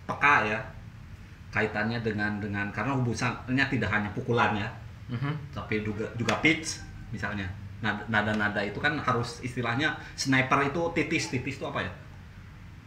[0.04, 0.60] peka ya
[1.52, 4.66] kaitannya dengan dengan karena hubungannya tidak hanya pukulan ya,
[5.12, 5.54] Mhm.
[5.54, 7.46] tapi juga juga pitch misalnya.
[7.78, 11.92] Nada- Nada-nada itu kan harus istilahnya sniper itu titis titis itu apa ya?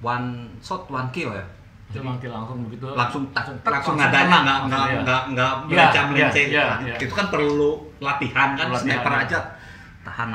[0.01, 1.45] One shot one kill ya.
[2.03, 2.83] Manggil langsung begitu.
[2.91, 5.01] Langsung tak, langsung tenang, nadanya nggak nggak langsung, iya.
[5.07, 6.49] nggak nggak Iya, iya, melenceng.
[6.51, 6.97] iya.
[6.99, 7.71] Itu kan perlu
[8.03, 9.23] latihan kan Perlu latihan, sniper iya.
[9.23, 9.39] aja
[10.03, 10.29] tahan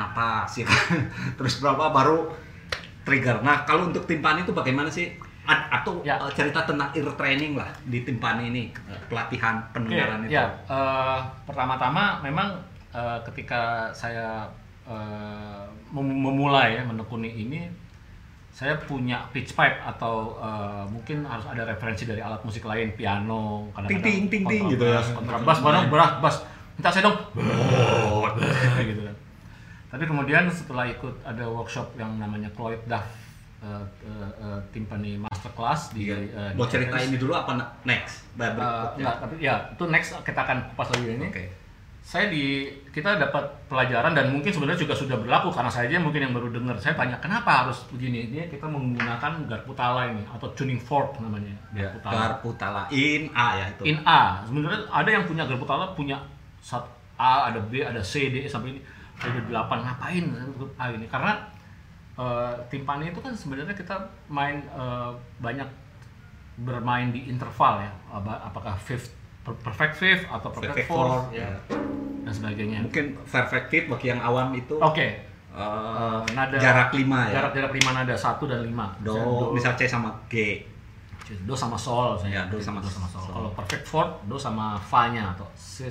[0.48, 0.98] ya kan.
[1.36, 2.18] Terus berapa baru
[3.04, 3.36] trigger.
[3.44, 5.12] Nah kalau untuk timpani itu bagaimana sih?
[5.44, 6.14] Atau Ya.
[6.16, 8.70] eh, cerita tentang ear training lah di timpani ini
[9.06, 10.32] pelatihan pendengaran itu.
[10.32, 10.46] ya.
[10.64, 12.54] eh, pertama-tama memang
[12.90, 14.46] eh, ketika saya
[14.84, 17.66] eh, mem- memulai ya menekuni ini,
[18.48, 23.66] saya punya pitch pipe atau eh, mungkin harus ada referensi dari alat musik lain, piano,
[23.88, 25.00] Ting, ting, ting, ting, gitu ya.
[25.10, 26.36] kontrabas, barang beras, bas,
[26.72, 27.18] minta saya dong,
[28.84, 29.16] gitu kan.
[29.88, 33.04] Tapi kemudian setelah ikut ada workshop yang namanya Cloyd Duff
[33.62, 36.18] eh, Timpani Masterclass di Iya.
[36.50, 38.26] di Mau cerita ini dulu apa next?
[38.34, 38.98] Berikutnya.
[38.98, 41.26] enggak, tapi ya itu next kita akan kupas lagi ini.
[41.30, 41.44] Oke.
[42.02, 46.26] Saya di kita dapat pelajaran dan mungkin sebenarnya juga sudah berlaku karena saya aja mungkin
[46.26, 46.74] yang baru dengar.
[46.74, 48.26] Saya tanya kenapa harus begini?
[48.26, 51.54] Ini kita menggunakan garpu tala ini atau tuning fork namanya.
[51.70, 52.18] Ya, Garpu tala.
[52.18, 53.82] garpu tala in A ya itu.
[53.86, 54.42] In A.
[54.42, 56.18] Sebenarnya ada yang punya garpu tala punya
[56.58, 56.82] sat
[57.14, 58.82] A, ada B, ada C, D sampai ini
[59.22, 60.24] ada delapan ngapain
[60.74, 61.06] A ini?
[61.06, 61.38] Karena
[62.14, 63.94] eh, timpani itu kan sebenarnya kita
[64.28, 65.68] main eh, banyak
[66.58, 67.92] bermain di interval ya.
[68.10, 71.56] Apa- Apakah fifth per- perfect fifth atau perfect, Perfect fourth, fourth, ya, ya.
[72.22, 72.78] dan sebagainya.
[72.82, 75.00] Mungkin perfect fit bagi yang awam itu Oke.
[75.02, 75.18] eh,
[75.52, 77.40] eh, nada jarak lima ya.
[77.40, 78.92] Jarak jarak lima nada satu dan lima.
[78.98, 79.16] do,
[79.50, 80.36] Misalnya misal C sama G.
[81.48, 83.08] do sama sol Ya, saya do sama sol.
[83.08, 83.32] sol.
[83.32, 85.88] Kalau perfect fourth do sama fa-nya atau c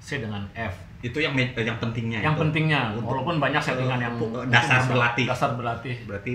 [0.00, 0.72] c dengan f.
[1.00, 2.20] Itu yang yang pentingnya.
[2.20, 2.42] yang itu.
[2.44, 4.14] pentingnya Untuk, walaupun banyak settingan yang
[4.48, 5.26] dasar bisa- berlatih.
[5.26, 6.32] dasar berlatih Berarti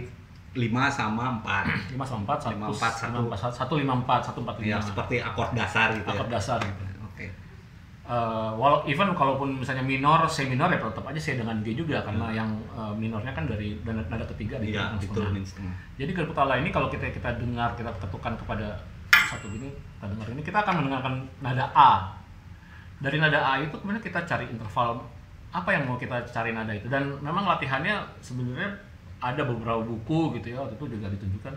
[0.56, 1.94] 5 sama 4.
[1.94, 3.22] 5 sama 4 Lima, 1 empat, satu.
[3.30, 6.34] 1 5 4 1 4 Ya, 5 seperti akord dasar gitu akord ya.
[6.34, 6.84] dasar gitu.
[7.04, 7.26] Oke.
[8.06, 12.02] Eh, walau even kalaupun misalnya minor, C minor ya tetap aja C dengan G juga
[12.02, 14.98] karena yang eh, minornya kan dari nada, nada ketiga di Hmm.
[14.98, 15.74] Iya, setengah.
[15.96, 18.68] Jadi garpu tala ini kalau kita kita dengar kita ketukan kepada
[19.12, 21.92] satu gini kita dengar ini kita akan mendengarkan nada A.
[23.06, 24.98] Dari nada A itu kemudian kita cari interval
[25.54, 28.76] apa yang mau kita cari nada itu dan memang latihannya sebenarnya
[29.24, 31.54] ada beberapa buku gitu ya waktu itu juga ditunjukkan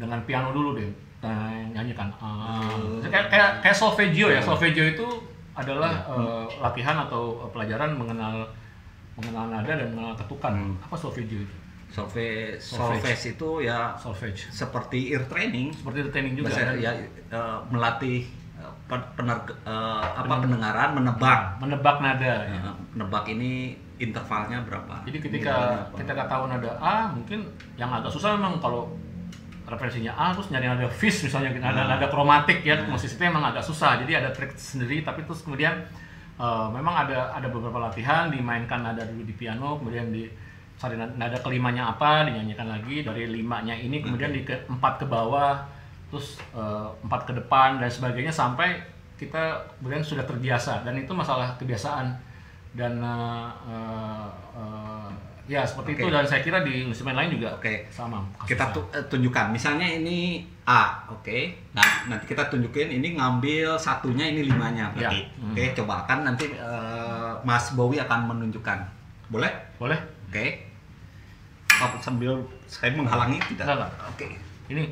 [0.00, 0.88] dengan piano dulu deh
[1.74, 2.56] nyanyikan A.
[3.04, 5.06] Kayak kayak kayak solfeggio ya solfeggio itu
[5.52, 8.48] adalah eh, latihan atau eh, pelajaran mengenal
[9.20, 10.52] mengenal nada dan mengenal ketukan.
[10.56, 10.86] Hmm.
[10.88, 11.56] Apa solfeggio itu?
[11.90, 13.02] Solve Solfege.
[13.02, 14.46] solfege itu ya Solfege.
[14.54, 15.74] seperti ear training.
[15.74, 16.78] seperti itu training juga Bahasa kan?
[16.78, 16.92] ya
[17.34, 18.30] eh, melatih
[18.90, 21.40] pen- pener- eh, apa pendengaran menebak.
[21.56, 22.58] menebak nada ya.
[22.58, 25.04] Eh, menebak ini intervalnya berapa?
[25.04, 25.52] jadi ketika
[25.92, 27.44] kita tahu nada A mungkin
[27.76, 28.88] yang agak susah memang kalau
[29.64, 31.88] referensinya A terus nyari nada fis misalnya nada Nah.
[31.94, 35.84] nada kromatik ya musisi itu emang agak susah jadi ada trik sendiri tapi terus kemudian
[36.36, 40.24] eh, memang ada ada beberapa latihan dimainkan nada dulu di piano kemudian di
[40.90, 45.60] na- nada kelimanya apa dinyanyikan lagi dari limanya ini kemudian di ke, empat ke bawah
[46.10, 48.76] terus eh, empat ke depan dan sebagainya sampai
[49.14, 50.82] kita kemudian sudah terbiasa.
[50.82, 52.10] Dan itu masalah kebiasaan.
[52.74, 53.48] Dan eh,
[54.58, 55.08] eh,
[55.50, 56.00] ya seperti Oke.
[56.02, 57.86] itu dan saya kira di instrumen lain juga Oke.
[57.90, 58.22] sama.
[58.46, 59.50] Kita tu- tunjukkan.
[59.50, 61.50] Misalnya ini A oke.
[61.74, 65.18] Nah nanti kita tunjukin ini ngambil satunya ini limanya berarti.
[65.18, 65.34] Ya.
[65.42, 65.50] Hmm.
[65.50, 68.78] oke coba kan nanti eh, Mas Bowie akan menunjukkan.
[69.34, 69.50] Boleh?
[69.82, 69.98] Boleh.
[70.30, 70.62] Oke.
[71.66, 72.38] Apa sambil
[72.70, 73.74] saya menghalangi tidak
[74.70, 74.86] Ini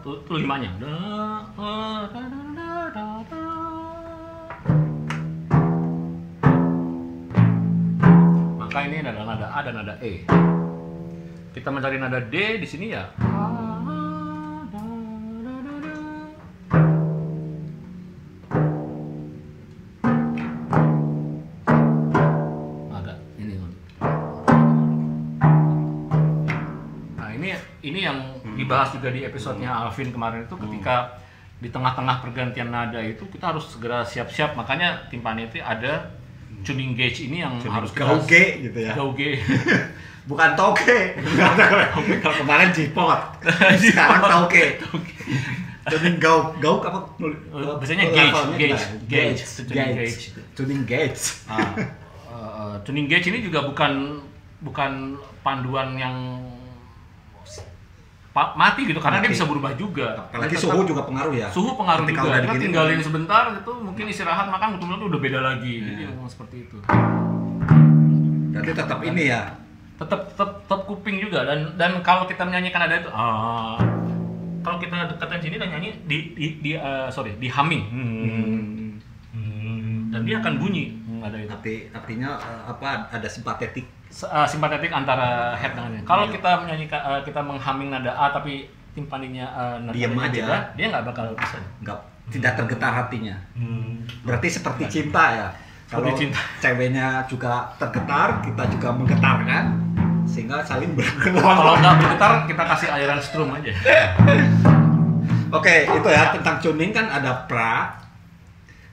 [0.00, 0.72] tuh, tuh limanya.
[8.56, 10.24] Maka ini adalah nada A dan nada E.
[11.52, 13.12] Kita mencari nada D di sini ya
[27.80, 28.18] ini yang
[28.56, 31.16] dibahas juga di episodenya Alvin kemarin itu ketika
[31.60, 36.08] di tengah-tengah pergantian nada itu kita harus segera siap-siap makanya timpani itu ada
[36.64, 38.92] tuning gauge ini yang harus kita- gauge gitu ya.
[38.96, 39.30] gauge
[40.28, 41.16] Bukan toge.
[42.22, 43.20] Kalau kemarin jipot.
[43.80, 44.78] Sekarang toge.
[45.88, 46.98] Tuning gau gau apa?
[47.24, 50.24] Eh, biasanya gauge, gauge, gauge, tuning gauge.
[50.54, 51.24] Tuning gauge.
[51.48, 51.72] Ah,
[52.30, 54.20] eh, tuning gauge ini juga bukan
[54.60, 56.14] bukan panduan yang
[58.32, 59.34] mati gitu karena dia Mati.
[59.34, 60.08] bisa berubah juga.
[60.24, 61.48] Apalagi Dia suhu tetap- juga pengaruh ya.
[61.50, 62.38] suhu pengaruh Ketika juga.
[62.40, 65.74] Kita tinggalin sebentar gitu, mungkin istirahat makan betul tuh udah beda lagi.
[65.80, 66.08] Jadi Iya.
[66.10, 66.78] memang seperti itu.
[68.50, 69.42] Berarti tetap ini ya.
[69.96, 73.76] Tetap tetap tetap kuping juga dan dan kalau kita menyanyikan ada itu ah
[74.60, 78.96] kalau kita deketin sini dan nyanyi di di, di eh, sorry di humming Hmm.
[79.30, 81.48] Hmm, dan dia akan bunyi Hmm, ada itu.
[81.48, 83.86] Tapi artinya eh, apa ada simpatetik
[84.26, 86.04] uh, simpatetik antara head dengan ini.
[86.04, 86.32] Kalau Iya.
[86.36, 90.28] kita menyanyikan uh, kita menghumming nada A tapi timpaninya uh, nadanya Diem aja.
[90.42, 91.58] beda, dia nggak bakal bisa.
[91.78, 91.98] enggak
[92.30, 93.36] tidak tergetar hatinya.
[93.54, 94.02] Hmm.
[94.22, 95.48] Berarti seperti cinta ya.
[95.90, 96.38] Kalau cinta.
[96.62, 99.64] ceweknya juga tergetar, kita juga menggetarkan
[100.22, 101.42] sehingga saling bergetar.
[101.42, 103.74] Kalau nggak bergetar kita kasih aliran strum aja.
[105.50, 107.98] Oke, itu ya tentang tuning kan ada pra,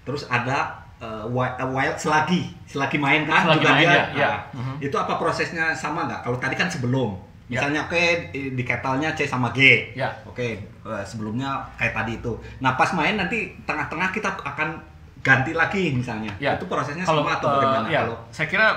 [0.01, 3.91] terus ada uh, wi- uh, wild selagi, selagi main kan Selagi juga main, dia.
[3.91, 4.27] ya, ya.
[4.27, 4.75] nah, Mhm.
[4.81, 6.21] Itu apa prosesnya sama nggak?
[6.21, 7.13] Kalau tadi kan sebelum,
[7.45, 7.57] Ya.
[7.57, 10.09] misalnya oke di, di ketalnya C sama G, Ya.
[10.23, 10.47] oke
[10.83, 12.33] uh, sebelumnya kayak tadi itu.
[12.59, 14.69] Nah pas main nanti tengah-tengah kita akan
[15.19, 16.31] ganti lagi misalnya.
[16.37, 16.55] Ya.
[16.55, 17.87] Itu prosesnya Kalau sama atau uh, bagaimana?
[17.87, 18.67] ya, Kalau saya kira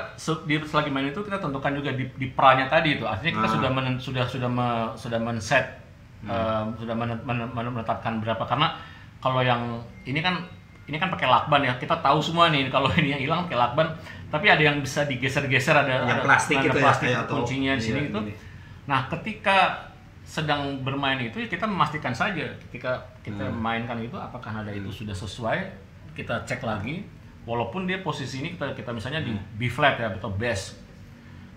[0.45, 3.05] di selagi main itu kita tentukan juga di, di pranya tadi itu.
[3.05, 3.55] Artinya kita Ah.
[3.55, 5.67] sudah men, sudah sudah me- sudah men-set
[6.27, 8.77] uh, sudah men- men- men- menetapkan berapa karena
[9.19, 9.63] kalau yang
[10.03, 10.37] ini kan
[10.87, 11.73] ini kan pakai lakban ya.
[11.77, 13.89] Kita tahu semua nih kalau ini yang hilang pakai lakban,
[14.29, 17.73] tapi ada yang bisa digeser-geser ada Yang ada, plastik ada itu ya, plastik atau- kuncinya
[17.75, 18.21] di sini iya, itu.
[18.87, 19.59] Nah, ketika
[20.21, 23.57] sedang bermain itu ya kita memastikan saja ketika kita Hmm.
[23.57, 25.59] mainkan itu apakah nada itu sudah sesuai,
[26.13, 27.03] kita cek lagi
[27.43, 29.43] walaupun dia posisi ini kita kita misalnya di Hmm.
[29.57, 30.79] B flat ya atau bass.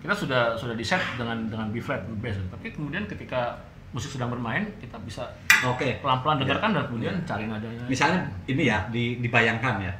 [0.00, 2.36] Kita sudah sudah di set dengan dengan B flat bass.
[2.50, 3.56] Tapi kemudian ketika
[3.90, 5.22] musik sedang bermain kita bisa
[5.66, 5.88] Oke.
[5.98, 6.74] pelan-pelan dengarkan Ya.
[6.74, 7.84] dan kemudian cari nadanya.
[7.86, 9.92] Misalnya ini ya di, dibayangkan ya.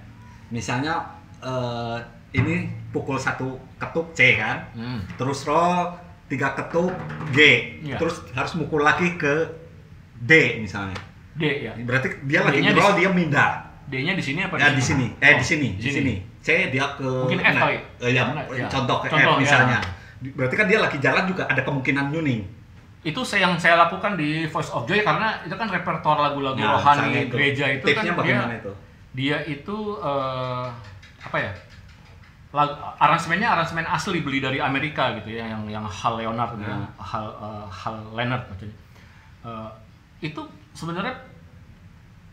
[0.49, 0.95] Misalnya
[1.41, 1.97] eh,
[2.33, 5.01] ini pukul satu ketuk C kan, Hmm.
[5.15, 5.93] terus roll
[6.25, 6.89] tiga ketuk
[7.31, 7.39] G,
[7.81, 7.97] Iya.
[7.97, 9.45] terus harus mukul lagi ke
[10.17, 10.97] D misalnya.
[11.35, 11.73] D ya.
[11.79, 13.53] Berarti dia lagi roll dia pindah.
[13.85, 16.15] D-nya di sini apa Ya di sini, eh Oh, di sini, di sini.
[16.41, 17.77] C dia ke Mungkin F kali.
[18.01, 18.25] eh, ya?
[18.51, 18.65] Ya.
[18.65, 19.43] contoh ke Contoh, F ya.
[19.45, 19.79] misalnya.
[20.25, 22.41] Berarti kan dia lagi jalan juga ada kemungkinan tuning.
[23.05, 26.81] Itu saya yang saya lakukan di Voice of Joy karena itu kan repertoar lagu-lagu Nah,
[26.81, 27.37] rohani itu.
[27.37, 28.73] gereja itu Tipsnya kan bagaimana dia itu?
[29.15, 30.67] dia itu eh,
[31.21, 31.53] apa ya
[32.51, 36.75] lagu, aransemennya aransemen asli beli dari Amerika gitu ya yang yang Hal Leonard gitu ya,
[36.75, 36.89] Nah.
[36.97, 38.77] Hal eh, Hal Leonard maksudnya
[39.45, 39.71] Eh,
[40.25, 40.41] itu
[40.73, 41.13] sebenarnya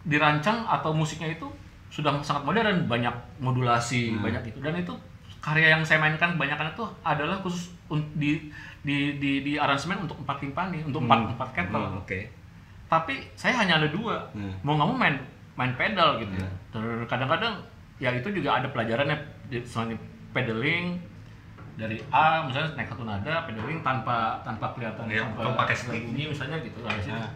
[0.02, 1.46] dirancang atau musiknya itu
[1.92, 4.24] sudah sangat modern banyak modulasi Hmm.
[4.24, 4.94] banyak itu dan itu
[5.42, 7.76] karya yang saya mainkan kebanyakan itu adalah khusus
[8.16, 8.48] di
[8.82, 11.32] di di, di aransemen untuk empat timpani untuk empat Hmm.
[11.32, 12.20] empat kettle Hmm, Oke.
[12.88, 14.52] tapi saya hanya ada dua Hmm.
[14.62, 15.16] mau nggak mau main
[15.54, 16.58] main pedal gitu ya Hmm.
[16.72, 17.54] Dan kadang-kadang
[17.98, 19.18] ya itu juga ada pelajarannya
[19.62, 19.94] selain
[20.32, 20.98] pedaling
[21.74, 26.02] dari A misalnya naik satu nada pedaling tanpa tanpa kelihatan Ya, tanpa pakai stick.
[26.04, 27.16] bunyi misalnya gitu lah di sini.
[27.16, 27.32] Nah.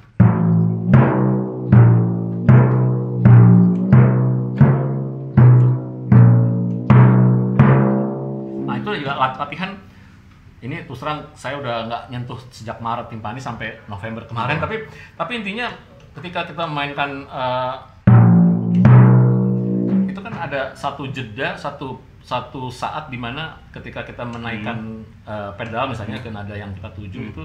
[8.76, 9.72] Itu juga lat- latihan
[10.66, 14.58] ini terus terang saya udah nggak nyentuh sejak Maret timpani sampai November kemarin.
[14.58, 15.70] Tapi tapi intinya
[16.18, 17.74] ketika kita mainkan eh,
[20.10, 25.94] itu kan ada satu jeda satu satu saat di mana ketika kita menaikkan eh, pedal
[25.94, 27.44] misalnya ke nada yang kita tuju itu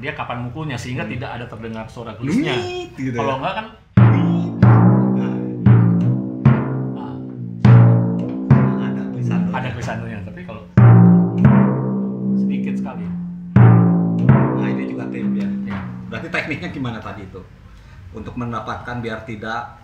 [0.00, 0.74] dia kapan mukulnya?
[0.80, 2.56] Sehingga tidak ada terdengar suara gelisnya.
[2.96, 3.38] gitu kalau ya.
[3.38, 3.66] enggak kan
[16.80, 17.44] gimana tadi itu?
[18.16, 19.76] Untuk mendapatkan biar tidak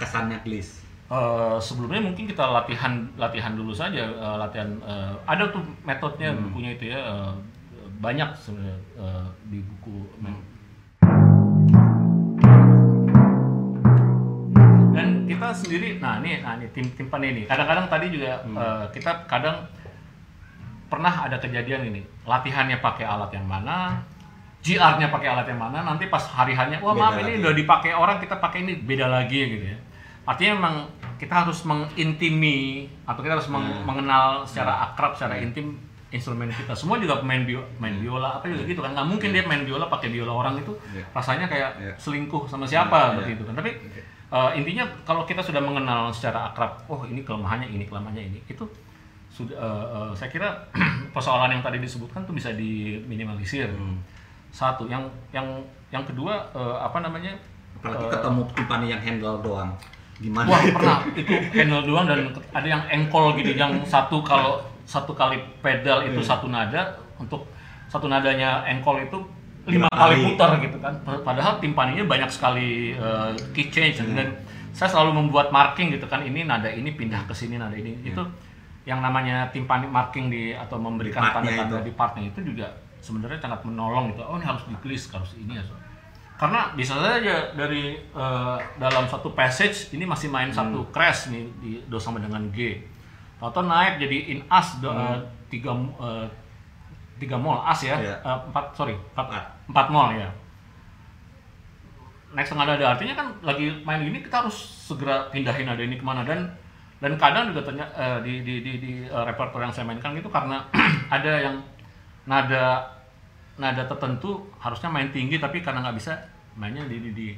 [0.00, 0.80] kesannya glis.
[1.10, 6.78] Eh, sebelumnya mungkin kita latihan latihan dulu saja eh, latihan eh, ada tuh metodenya bukunya
[6.78, 7.34] itu ya eh,
[7.98, 10.06] banyak sebenarnya eh, di buku
[14.94, 19.26] dan kita sendiri nah ini nah ini tim timpan ini kadang-kadang tadi juga eh, kita
[19.26, 19.66] kadang
[20.86, 23.98] pernah ada kejadian ini latihannya pakai alat yang mana
[24.60, 27.40] GR-nya pakai alat yang mana nanti pas hari harinya wah Beda maaf ini lagi.
[27.40, 29.78] udah dipakai orang kita pakai ini beda lagi gitu ya.
[30.22, 30.74] Artinya memang
[31.16, 32.58] kita harus mengintimi
[33.04, 33.84] atau kita harus meng- Hmm.
[33.84, 35.76] mengenal secara akrab secara intim
[36.10, 36.72] instrumen kita.
[36.72, 38.92] Semua juga main bio, main biola apa juga gitu kan.
[38.92, 40.72] Nggak mungkin dia main biola pakai biola orang itu
[41.10, 43.54] rasanya kayak selingkuh sama siapa seperti itu kan.
[43.54, 43.70] Tapi
[44.28, 48.62] eh, intinya kalau kita sudah mengenal secara akrab oh ini kelemahannya ini kelemahannya ini itu
[49.30, 50.48] sudah eh, eh, saya kira
[51.14, 53.70] persoalan yang tadi disebutkan tuh bisa diminimalisir.
[53.70, 53.98] Hmm.
[54.50, 55.46] Satu yang yang
[55.88, 57.34] yang kedua eh, apa namanya
[57.78, 59.70] Apalagi eh, ketemu Tiffany yang handle doang.
[60.20, 60.52] Gimana?
[60.52, 62.20] Wah pernah itu handle doang dan
[62.52, 66.28] ada yang engkol gitu yang satu kalau satu kali pedal itu Iya.
[66.28, 66.82] satu nada
[67.16, 67.46] untuk
[67.86, 69.16] satu nadanya engkol itu
[69.64, 70.24] lima kali kali.
[70.28, 70.92] putar gitu kan
[71.22, 74.12] padahal timpaninya banyak sekali uh, key change Iya.
[74.18, 74.28] dan
[74.70, 78.12] saya selalu membuat marking gitu kan ini nada ini pindah ke sini nada ini Iya.
[78.12, 78.22] itu
[78.82, 81.86] yang namanya timpani marking di atau memberikan tanda-tanda itu.
[81.86, 82.66] di partnya itu juga
[83.00, 85.72] sebenarnya sangat menolong gitu oh ini harus di harus ini harus
[86.40, 90.92] karena bisa saja dari eh, dalam satu passage ini masih main satu Hmm.
[90.92, 92.80] crash nih di do sama dengan G
[93.40, 95.20] atau naik jadi in as do, eh,
[95.52, 96.26] tiga eh,
[97.20, 98.04] tiga mol as ya Hmm.
[98.08, 98.16] Iya.
[98.24, 99.44] Eh, empat sorry empat Empat.
[99.68, 100.28] empat mol ya
[102.30, 104.54] naik setengah nada artinya kan lagi main gini kita harus
[104.86, 106.46] segera pindahin nada ini ke mana dan
[107.02, 110.30] dan kadang juga ternyata eh, di di di, di eh, repertoire yang saya mainkan itu
[110.30, 110.62] karena
[111.16, 111.56] ada yang
[112.30, 112.86] nada
[113.58, 116.14] nada tertentu harusnya main tinggi tapi karena nggak bisa
[116.54, 117.28] mainnya di di, di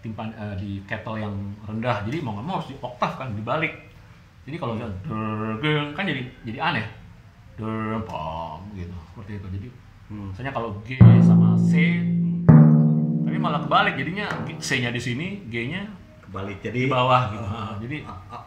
[0.00, 1.34] timpan eh, di kettle yang
[1.68, 2.08] rendah.
[2.08, 3.90] Jadi mau nggak mau harus di oktav kan dibalik
[4.48, 6.86] jadi kalau dia dergeng kan jadi jadi aneh.
[7.60, 8.96] Dergeng pom gitu.
[9.12, 9.48] Seperti itu.
[9.60, 9.68] Jadi
[10.10, 10.34] Hmm.
[10.34, 12.02] misalnya kalau G sama C
[13.22, 13.94] tapi malah kebalik.
[13.94, 14.26] Jadinya
[14.58, 15.86] C-nya di sini G-nya
[16.26, 16.58] Kebalik.
[16.58, 17.46] Di jadi bawah gitu.
[17.46, 18.42] Nah, jadi Ah, ah.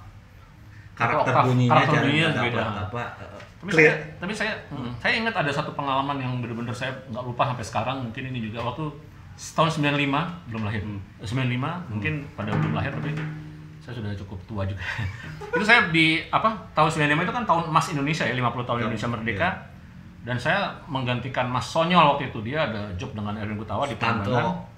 [0.94, 2.64] Karakter Oktav, bunyinya karakter bunyinya beda.
[2.86, 3.30] apa eh,
[3.64, 7.24] tapi clear saya, tapi saya, mm, saya ingat ada satu pengalaman yang benar-benar saya nggak
[7.24, 7.98] lupa sampai sekarang.
[8.04, 8.86] Mungkin ini juga waktu
[9.56, 10.84] tahun 95 belum lahir.
[10.84, 11.00] Hmm.
[11.18, 13.10] Eh, 95 mungkin pada belum lahir tapi
[13.80, 14.84] saya sudah cukup tua juga.
[15.56, 18.80] itu saya di apa tahun 95 itu kan tahun emas Indonesia ya 50 tahun Tahun,
[18.84, 19.50] Indonesia merdeka.
[19.50, 19.72] iya.
[20.24, 24.32] Dan saya menggantikan Mas Sonyol waktu itu dia ada job dengan Erwin Gutawa di Tanto.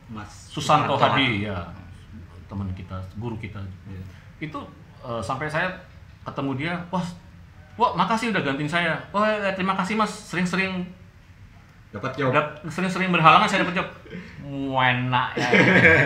[0.10, 1.58] Mas Susanto Hadi ya
[2.46, 4.02] teman kita guru kita Iya.
[4.40, 4.60] itu
[5.02, 5.70] eh, sampai saya
[6.26, 7.06] ketemu dia wah
[7.78, 8.96] wah makasih udah gantiin saya.
[9.14, 10.10] Wah eh, terima kasih mas.
[10.10, 10.84] Sering-sering.
[11.94, 12.32] Dapat job.
[12.68, 13.88] Sering-sering berhalangan saya dapat job.
[14.44, 15.48] Wena ya.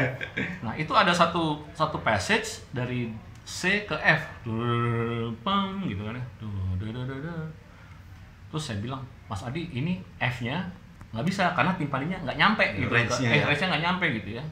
[0.65, 3.09] Nah itu ada satu satu passage dari
[3.45, 4.21] C ke F.
[5.41, 6.25] Pam gitu kan ya.
[8.49, 10.65] Terus saya bilang Mas Adi ini F-nya
[11.09, 12.89] nggak bisa karena timpaninya nggak nyampe gitu.
[12.93, 13.45] Range-nya eh ya.
[13.49, 14.43] range-nya nggak nyampe gitu ya.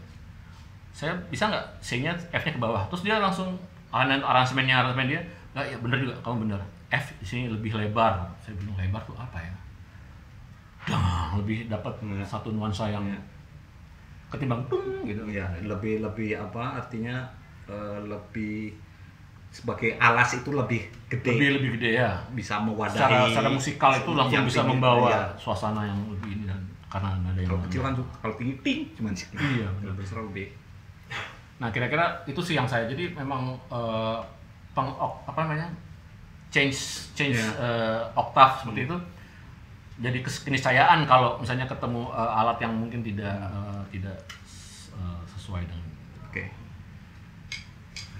[0.94, 2.86] Saya bisa nggak C-nya F-nya ke bawah?
[2.90, 3.54] Terus dia langsung
[3.94, 5.22] aran- aransemennya aransemen dia
[5.58, 6.62] nggak ya bener juga kamu bener.
[6.88, 8.22] F di sini lebih lebar.
[8.38, 9.54] Saya bilang lebar tuh apa ya?
[10.86, 12.24] Dah, lebih dapat Iya.
[12.24, 13.20] satu nuansa yang Iya.
[14.30, 15.26] ketimbang tung gitu.
[15.28, 17.26] Ya lebih lebih apa artinya
[17.66, 18.72] eh, lebih
[19.50, 21.34] sebagai alas itu lebih gede.
[21.34, 22.12] Lebih lebih gede ya.
[22.32, 25.24] Bisa mewadahi secara, secara musikal itu langsung bisa tinggi, membawa iya.
[25.36, 28.80] suasana yang lebih ini dan karena ada yang kalau kecil kan tuh- kalau tinggi ting
[28.94, 29.94] cuman segini Iya, benar.
[29.94, 30.48] besar lebih
[31.58, 34.20] Nah kira-kira itu sih yang saya jadi memang eh,
[34.78, 34.86] peng
[35.26, 35.66] apa namanya?
[36.48, 36.78] Change
[37.12, 37.50] change Iya.
[37.58, 38.98] eh, oktav seperti itu.
[39.98, 44.18] Jadi keniscayaan kalau misalnya ketemu eh, alat yang mungkin tidak eh, tidak
[44.94, 45.90] eh, sesuai dengan
[46.24, 46.44] oke.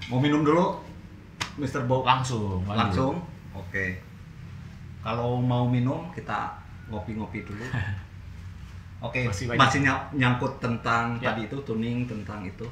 [0.08, 0.82] Mau minum dulu
[1.56, 1.84] Mr.
[1.84, 2.02] Bob?
[2.02, 3.22] Langsung langsung?
[3.52, 4.02] Oke.
[4.98, 7.62] Kalau mau minum kita ngopi-ngopi dulu.
[8.98, 9.86] Oke Masih masih, banyak.
[9.86, 11.30] ny- nyangkut tentang Ya.
[11.30, 12.66] tadi itu tuning tentang itu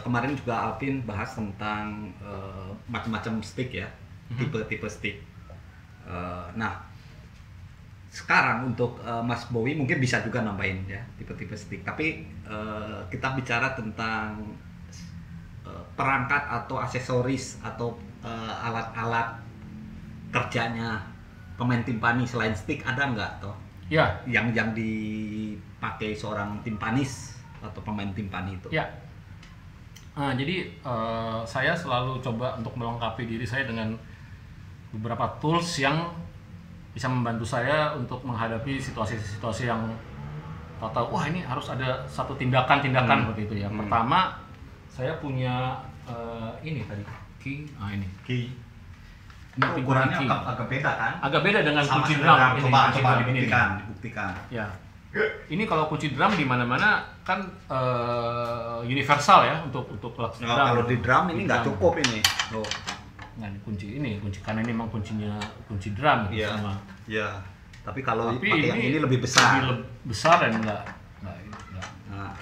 [0.00, 3.88] kemarin juga Alvin bahas tentang eh, macam-macam stick ya
[4.32, 4.48] Mhm.
[4.48, 5.16] tipe-tipe stick.
[6.08, 6.80] Eh, nah
[8.08, 11.84] sekarang untuk eh, Mas Bowie mungkin bisa juga nambahin ya tipe-tipe stick.
[11.84, 14.40] Tapi eh, kita bicara tentang
[15.68, 17.92] eh, perangkat atau aksesoris atau
[18.24, 19.36] eh, alat-alat
[20.32, 20.96] kerjanya
[21.60, 23.52] pemain timpani selain stick ada nggak toh?
[23.92, 24.08] Ya.
[24.24, 28.72] Yang yang dipakai seorang timpanis atau pemain timpani itu?
[28.72, 28.88] Ya
[30.12, 33.96] Nah, jadi eh, saya selalu coba untuk melengkapi diri saya dengan
[34.92, 36.04] beberapa tools yang
[36.92, 39.80] bisa membantu saya untuk menghadapi situasi-situasi yang
[40.82, 43.24] tahu wah ini harus ada satu tindakan-tindakan Hmm.
[43.30, 43.68] seperti itu ya.
[43.70, 43.86] Hmm.
[43.86, 44.36] Pertama,
[44.90, 47.00] saya punya eh, ini tadi
[47.40, 48.04] key, ah ini.
[48.26, 48.50] Ki.
[49.52, 50.26] Ini ukurannya key.
[50.28, 51.12] agak, agak beda kan?
[51.22, 52.36] Agak beda dengan Sama kunci drum.
[52.36, 54.32] Ini, Coba, coba ini dibuktikan, dibuktikan.
[54.50, 54.66] Ya.
[55.46, 60.84] Ini kalau kunci drum di mana-mana kan eh, universal ya untuk untuk alat Nah, kalau
[60.84, 61.68] di drum ini nggak Drum.
[61.76, 62.18] cukup ini.
[62.50, 62.64] Oh,
[63.32, 66.48] Nah, ini kunci ini kunci karena ini memang kuncinya kunci drum gitu Iya.
[66.52, 66.72] sama.
[67.04, 67.28] ya.
[67.82, 69.58] Tapi kalau Tapi pakai ini, yang ini lebih besar.
[69.58, 70.82] lebih le- besar dan enggak,
[71.18, 71.88] enggak, enggak.
[72.08, 72.32] Nah,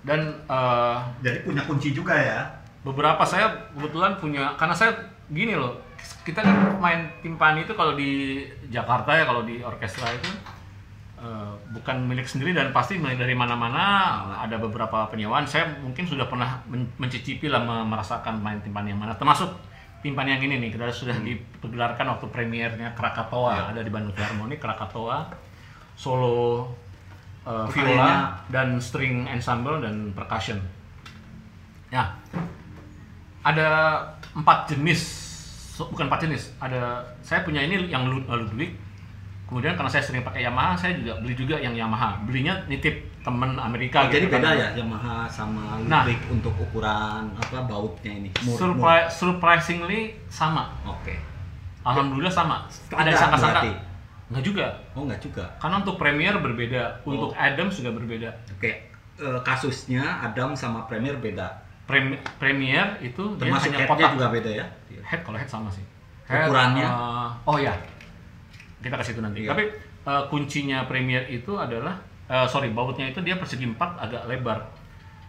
[0.00, 2.40] Dan eh, jadi punya kunci juga ya.
[2.78, 4.94] beberapa saya kebetulan punya karena saya
[5.28, 5.76] gini loh
[6.24, 10.30] kita kan main timpani itu kalau di Jakarta ya kalau di orkestra itu
[11.28, 13.84] eh, bukan milik sendiri dan pasti milik dari mana-mana
[14.40, 15.44] ada beberapa penyewaan.
[15.44, 19.12] Saya mungkin sudah pernah men- mencicipi lah me- merasakan main timpani yang mana.
[19.12, 19.52] Termasuk
[20.00, 23.76] timpani yang ini nih kita sudah digelarkan waktu premiernya Krakatoa.
[23.76, 25.28] Ada di Bandung Philharmonic Krakatoa
[25.92, 26.64] solo
[27.44, 30.56] eh, viola dan string ensemble dan percussion.
[31.92, 32.16] Ya.
[33.44, 34.00] Ada
[34.32, 35.00] empat jenis
[35.78, 36.54] bukan empat jenis.
[36.58, 38.74] Ada saya punya ini yang Lud- Ludwig
[39.48, 43.56] kemudian karena saya sering pakai Yamaha saya juga beli juga yang Yamaha belinya nitip temen
[43.56, 44.54] Amerika Oh, jadi gitu beda kan.
[44.54, 46.04] ya Yamaha sama Nah.
[46.04, 48.28] Ludwig untuk ukuran apa bautnya ini.
[48.38, 48.76] Mur- mur.
[48.76, 51.16] Surpri- surprisingly sama Oke.
[51.82, 53.72] alhamdulillah sama ada sangka-sangka berarti?
[54.28, 55.44] nggak juga Oh enggak juga.
[55.56, 57.40] karena untuk Premier berbeda untuk Oh.
[57.40, 58.72] Adams juga berbeda Oke.
[59.16, 61.48] Eh, kasusnya Adam sama Premier beda.
[61.82, 64.66] Prem- Premier itu dia Termasuk hanya headnya kotak juga beda ya.
[65.02, 65.80] head kalau head sama sih
[66.22, 66.84] Ukurannya?
[66.84, 67.72] eh, oh ya
[68.80, 69.48] kita kasih itu nanti Iya.
[69.48, 69.64] tapi
[70.04, 74.58] eh, kuncinya Premier itu adalah eh, sorry bautnya itu dia persegi empat agak lebar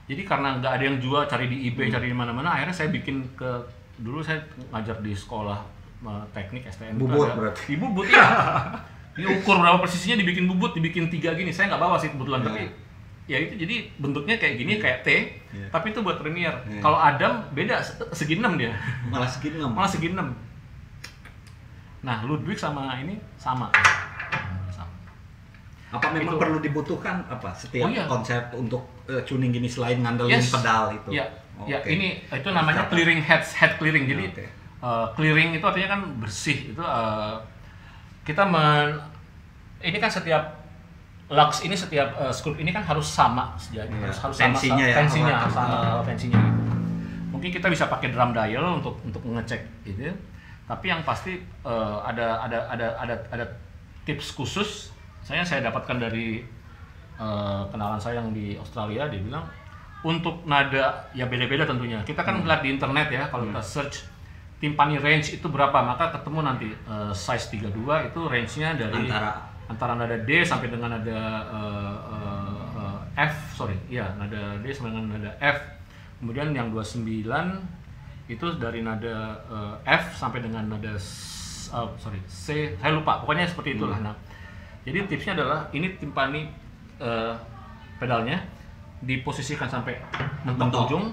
[0.05, 3.21] jadi karena nggak ada yang jual cari di eBay cari di mana-mana akhirnya saya bikin
[3.33, 3.49] ke
[3.97, 5.59] dulu saya ngajar di sekolah
[6.01, 7.61] eh, teknik STM Bubut ada- berarti.
[7.65, 8.25] di bubut ya
[9.15, 12.47] diukur berapa persisinya dibikin bubut dibikin tiga gini saya nggak bawa sih kebetulan Iya.
[12.47, 12.63] tapi
[13.27, 15.09] ya itu jadi bentuknya kayak gini kayak T
[15.51, 15.67] Iya.
[15.69, 16.79] tapi itu buat Premier Iya.
[16.79, 18.73] kalau Adam beda se- segi enam dia
[19.05, 19.69] Malah segini enam.
[19.71, 20.17] malah segi 6
[22.01, 23.67] nah Ludwig sama ini sama
[24.69, 24.87] Sama.
[25.91, 28.05] Apa memang Itu- perlu dibutuhkan apa setiap Oh, iya.
[28.05, 30.49] konsep untuk eh, tuning gini selain ngandelin Yes.
[30.49, 31.09] pedal itu?
[31.11, 31.25] ya
[31.61, 31.91] ya Oke.
[31.91, 32.91] ini itu namanya Apa?
[32.93, 34.45] clearing head head clearing jadi Oke.
[34.79, 37.35] eh, clearing itu artinya kan bersih itu eh,
[38.23, 38.95] kita men
[39.81, 40.55] ini kan setiap
[41.27, 44.07] lux ini setiap skrup ini kan harus sama sejauh Iya.
[44.07, 46.63] harus harus sama Tensinya ya, tensinya harus sama tensinya gitu.
[47.29, 50.09] mungkin kita bisa pakai drum dial untuk untuk mengecek gitu
[50.70, 53.45] tapi yang pasti eh, ada ada ada ada ada
[54.05, 54.93] tips khusus.
[55.26, 56.45] Saya saya dapatkan dari
[57.17, 59.49] eh, kenalan saya yang di Australia dia bilang
[60.05, 62.05] untuk nada ya beda-beda tentunya.
[62.05, 64.05] Kita kan lihat di internet ya kalau kita search
[64.59, 69.32] timpani range itu berapa maka ketemu nanti eh, size 32 itu range-nya dari Antara.
[69.72, 74.93] antara nada D sampai dengan nada eh, eh, eh, F sorry ya nada D sampai
[74.93, 75.57] dengan nada F.
[76.20, 77.26] Kemudian yang 29
[78.30, 82.77] itu dari nada eh, F sampai dengan nada S- eh, sorry C.
[82.77, 84.15] Saya lupa pokoknya seperti itulah nah
[84.86, 86.47] jadi tipsnya adalah ini timpani
[87.01, 87.34] eh,
[87.99, 88.39] pedalnya
[89.03, 89.99] diposisikan sampai
[90.45, 90.88] mentok.
[90.88, 91.05] ujung.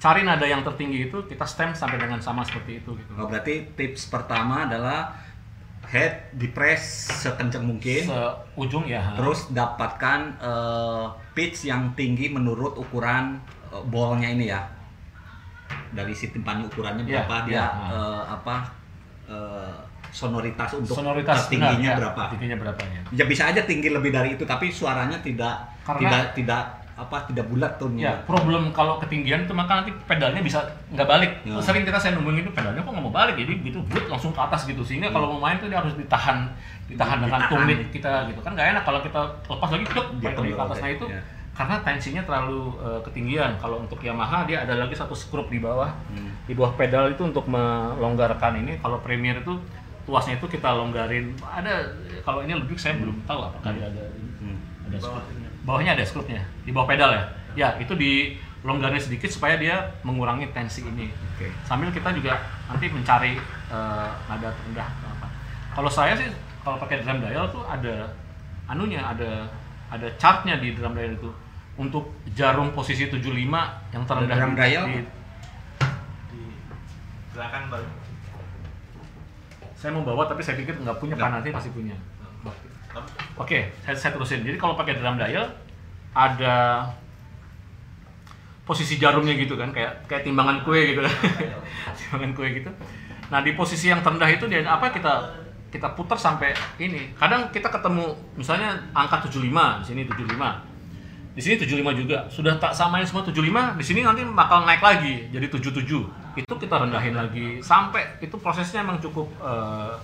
[0.00, 3.12] Cari nada yang tertinggi itu kita stem sampai dengan sama seperti itu gitu.
[3.16, 5.16] Oh, berarti tips pertama adalah
[5.88, 8.08] head di press sekencang mungkin,
[8.56, 9.16] ujung ya.
[9.16, 13.40] Terus dapatkan eh, pitch yang tinggi menurut ukuran
[13.72, 14.60] eh, ballnya ini ya.
[15.94, 17.66] Dari si timpani ukurannya Iya, berapa dia iya.
[17.88, 18.54] eh, apa
[19.24, 19.74] eh,
[20.10, 22.22] sonoritas untuk sonoritas tingginya benar, ya, berapa?
[22.30, 26.24] tingginya berapa ya Ya bisa aja tinggi lebih dari itu tapi suaranya tidak Karena- tidak
[26.36, 26.62] tidak
[26.94, 31.30] apa tidak bulat tuh ya problem kalau ketinggian itu maka nanti pedalnya bisa nggak balik
[31.42, 31.58] Ya.
[31.58, 34.38] sering kita saya nemuin itu pedalnya kok nggak mau balik jadi begitu but langsung ke
[34.38, 36.46] atas gitu sehingga kalau mau main tuh dia harus ditahan
[36.86, 37.66] ditahan dengan Ditahan.
[37.66, 40.62] tumit kita gitu kan nggak enak kalau kita lepas lagi duk Dia balik lagi ke
[40.62, 41.20] atas nah itu ya.
[41.54, 45.94] Karena tensinya terlalu eh, ketinggian kalau untuk Yamaha dia ada lagi satu skrup di bawah
[46.10, 46.34] Hmm.
[46.44, 49.54] di bawah pedal itu untuk melonggarkan ini kalau Premier itu
[50.04, 51.80] tuasnya itu kita longgarin ada
[52.20, 54.04] kalau ini lebih saya belum tahu apakah dia ada
[54.42, 54.58] Hmm.
[54.84, 55.48] ada skrupnya.
[55.64, 57.24] Bawahnya ada skrupnya di bawah pedal ya.
[57.54, 61.08] Ya itu dilonggarin sedikit supaya dia mengurangi tensi ini.
[61.32, 61.48] Oke.
[61.64, 62.36] Sambil kita juga
[62.66, 63.38] nanti mencari
[63.70, 65.26] eh, nada terendah apa.
[65.72, 66.28] Kalau saya sih
[66.60, 68.10] kalau pakai drum dial tuh ada
[68.66, 69.46] anunya ada
[69.88, 71.30] ada chartnya di drum dial itu
[71.74, 73.24] untuk jarum posisi 75
[73.90, 74.84] yang terendah di- dial?
[74.86, 75.08] di-
[77.34, 78.04] silakan baru
[79.84, 81.92] saya mau bawa tapi saya pikir nggak punya Pak nanti pasti punya.
[83.36, 84.40] Oke, saya, saya terusin.
[84.40, 85.44] Jadi kalau pakai drum dial
[86.16, 86.88] ada
[88.64, 91.12] posisi jarumnya gitu kan, kayak kayak timbangan kue gitu kan.
[92.00, 92.72] timbangan kue gitu.
[93.28, 95.12] Nah, di posisi yang terendah itu dia apa kita
[95.68, 97.12] kita putar sampai ini.
[97.20, 100.32] Kadang kita ketemu misalnya angka 75, di sini 75.
[101.34, 101.66] Di sini 75
[101.98, 102.18] juga.
[102.30, 103.34] Sudah tak samain semua 75,
[103.74, 105.82] di sini nanti bakal naik lagi jadi 77.
[106.38, 109.94] Itu kita rendahin lagi sampai itu prosesnya emang cukup eh,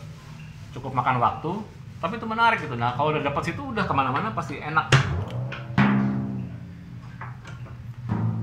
[0.71, 1.53] cukup makan waktu,
[1.99, 2.75] tapi itu menarik gitu.
[2.75, 4.91] Nah, kalau udah dapat situ udah ke mana-mana pasti enak.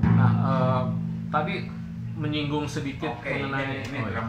[0.08, 0.82] Nah, eh,
[1.28, 1.56] tadi
[2.18, 4.14] menyinggung sedikit Oke, mengenai ini- ini oh, ya.
[4.16, 4.28] drum.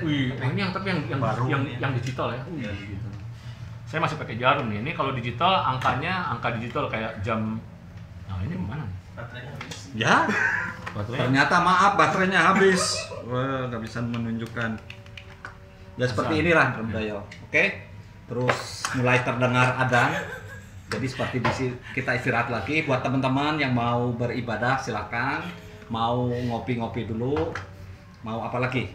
[0.00, 1.78] Wih, oh, ini yang tapi yang yang, Baru yang, ya.
[1.78, 2.42] yang digital ya.
[2.46, 2.72] Wih, Iya.
[2.74, 3.08] gitu.
[3.86, 4.82] Saya masih pakai jarum nih.
[4.82, 7.58] Ini kalau digital angkanya angka digital kayak jam.
[8.40, 8.88] Nah, ini mana?
[9.12, 10.16] baterainya habis Ya,
[10.96, 11.20] Baterainya.
[11.28, 12.80] ternyata maaf baterainya habis.
[13.28, 14.70] Wah, nggak bisa menunjukkan.
[16.00, 17.20] Ya seperti inilah budaya.
[17.44, 17.84] Oke.
[18.24, 18.58] Terus
[18.96, 20.24] mulai terdengar adzan.
[20.88, 25.44] Jadi seperti di sini kita istirahat lagi buat teman-teman yang mau beribadah silakan.
[25.92, 27.52] Mau ngopi-ngopi dulu.
[28.24, 28.88] Mau apa lagi?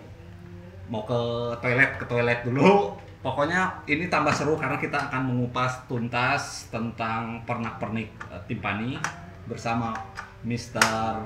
[0.89, 1.20] Mau ke
[1.62, 2.98] toilet ke toilet dulu.
[3.22, 8.98] Pokoknya ini tambah seru karena kita akan mengupas tuntas tentang pernak-pernik eh, timpani
[9.46, 9.93] bersama
[10.41, 11.22] Mr.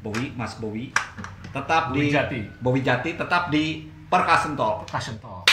[0.00, 0.96] Bowie, Mas Bowie.
[1.52, 2.40] Tetap Bowie di Jati.
[2.60, 3.84] Bowie Jati tetap di.
[4.10, 5.46] Passion Talk.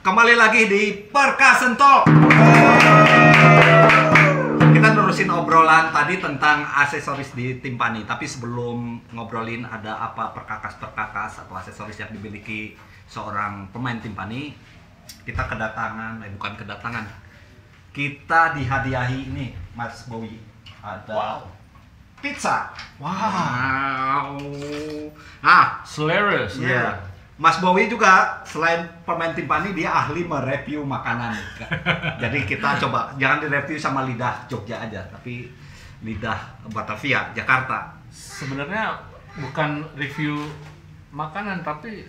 [0.00, 2.08] Kembali lagi di Percussion Talk.
[4.72, 8.08] Kita nerusin obrolan tadi tentang aksesoris di timpani.
[8.08, 12.72] Tapi sebelum ngobrolin ada apa perkakas-perkakas atau aksesoris yang dimiliki
[13.14, 14.50] seorang pemain timpani,
[15.22, 17.06] kita kedatangan, eh bukan kedatangan.
[17.94, 20.42] Kita dihadiahi ini, Mas Bowie.
[20.82, 21.40] Ada Wow.
[22.18, 22.74] pizza.
[22.98, 24.34] Wow.
[25.38, 26.66] Nah, Selera, selera.
[26.66, 26.84] Iya.
[27.34, 31.34] Mas Bowie juga selain pemain timpani dia ahli mereview makanan.
[32.22, 35.50] Jadi kita coba jangan direview sama lidah Jogja aja, tapi
[36.06, 36.38] lidah
[36.70, 37.90] Batavia, Jakarta.
[38.10, 38.94] Sebenarnya
[39.34, 40.38] bukan review
[41.10, 42.06] makanan tapi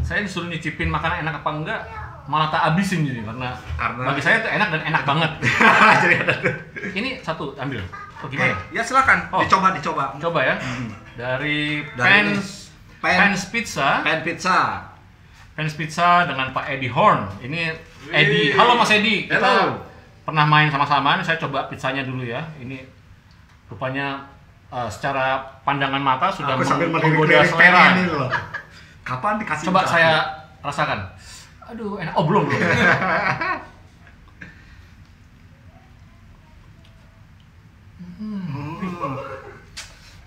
[0.00, 1.80] saya disuruh nyicipin makanan enak apa enggak
[2.24, 5.30] malah tak habisin jadi karena Karena- bagi saya itu enak dan enak banget.
[6.02, 6.34] Jadi ada
[6.92, 7.82] Ini satu ambil.
[8.22, 8.54] Oh, gimana?
[8.70, 9.42] ya silakan Oh.
[9.42, 10.14] dicoba dicoba.
[10.14, 10.54] Coba ya.
[11.16, 12.70] Dari, Dari Pens
[13.00, 14.04] Pen- Pens Pizza.
[14.04, 14.58] Pen pizza.
[15.52, 17.26] Pens Pizza dengan Pak Eddie Horn.
[17.40, 17.74] Ini
[18.08, 18.54] Eddie.
[18.54, 19.26] Halo Mas Eddie.
[19.26, 19.82] Kita Hello.
[20.22, 21.18] pernah main sama-sama.
[21.18, 22.44] Ini Saya coba pizzanya dulu ya.
[22.56, 22.78] Ini
[23.66, 24.22] rupanya
[24.70, 27.90] eh, secara pandangan mata sudah menggoda selera.
[29.04, 30.26] Kapan dikasih Coba saya
[30.60, 31.00] rasakan.
[31.70, 32.12] Aduh, enak.
[32.18, 32.60] Oh, belum, belum.
[38.20, 38.76] Hmm.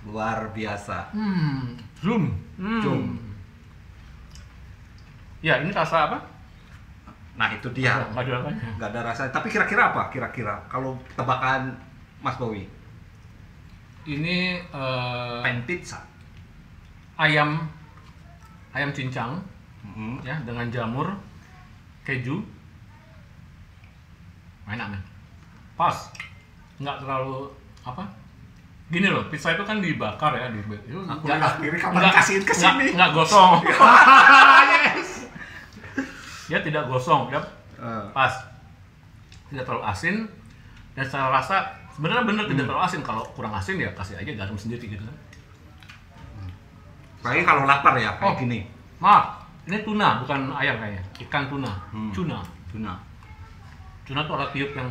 [0.09, 1.13] Luar biasa.
[1.13, 2.33] Hmm, zoom.
[2.57, 2.81] Hmm.
[2.81, 3.01] Zoom.
[5.43, 6.17] Ya, ini rasa apa?
[7.37, 8.01] Nah, itu dia.
[8.13, 8.37] Nggak ada
[8.79, 9.29] nggak ada rasa.
[9.29, 10.09] Tapi kira-kira apa?
[10.09, 11.73] Kira-kira kalau tebakan
[12.23, 12.65] Mas Bowie?
[14.03, 16.01] Ini eh, Pen pizza.
[17.13, 17.61] ayam
[18.73, 19.37] ayam cincang
[19.83, 20.21] Mhm.
[20.21, 21.07] ya dengan jamur,
[22.01, 22.41] keju.
[24.65, 25.01] Enak nih.
[25.73, 25.95] Pas.
[26.75, 27.51] Nggak terlalu
[27.81, 28.03] apa?
[28.87, 32.53] Gini loh, pizza itu kan dibakar ya di itu nggak- kiri, kapan nggak- kasihin ke
[32.53, 32.85] sini?
[32.93, 33.51] nggak gosong.
[34.73, 35.09] yes.
[36.45, 37.41] Dia tidak gosong, dia
[37.75, 38.31] Eh, pas
[39.45, 40.15] tidak terlalu asin
[40.93, 42.51] dan secara rasa sebenarnya bener Hmm.
[42.53, 45.17] tidak terlalu asin kalau kurang asin ya kasih aja garam sendiri gitu kan
[47.23, 48.37] Apalagi kalau lapar ya kayak Oh.
[48.37, 48.59] gini.
[48.99, 52.09] maaf ini tuna bukan ayam kayaknya ikan tuna Hmm.
[52.11, 52.93] tuna Tuna.
[54.03, 54.89] tuna tuh ada tiup yang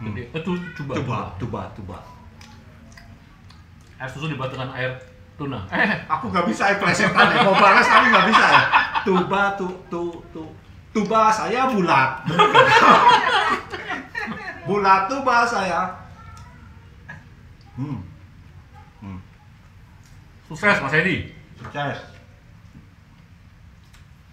[0.00, 1.96] gede eh, tu- coba Tuba, tuba, tuba.
[3.96, 4.88] air susu dibuat dengan air
[5.36, 7.40] tuna eh Aku nggak bisa ya plesetan ya.
[7.40, 8.60] Mau balas tapi nggak bisa ya.
[9.00, 10.00] Tuba, tu, tu,
[10.30, 10.42] tu.
[10.90, 12.22] Tuba saya bulat.
[14.64, 15.80] bulat tuba saya.
[17.74, 17.98] Hmm.
[19.00, 19.16] Hmm.
[20.44, 21.98] sukses mas Edi Sukses.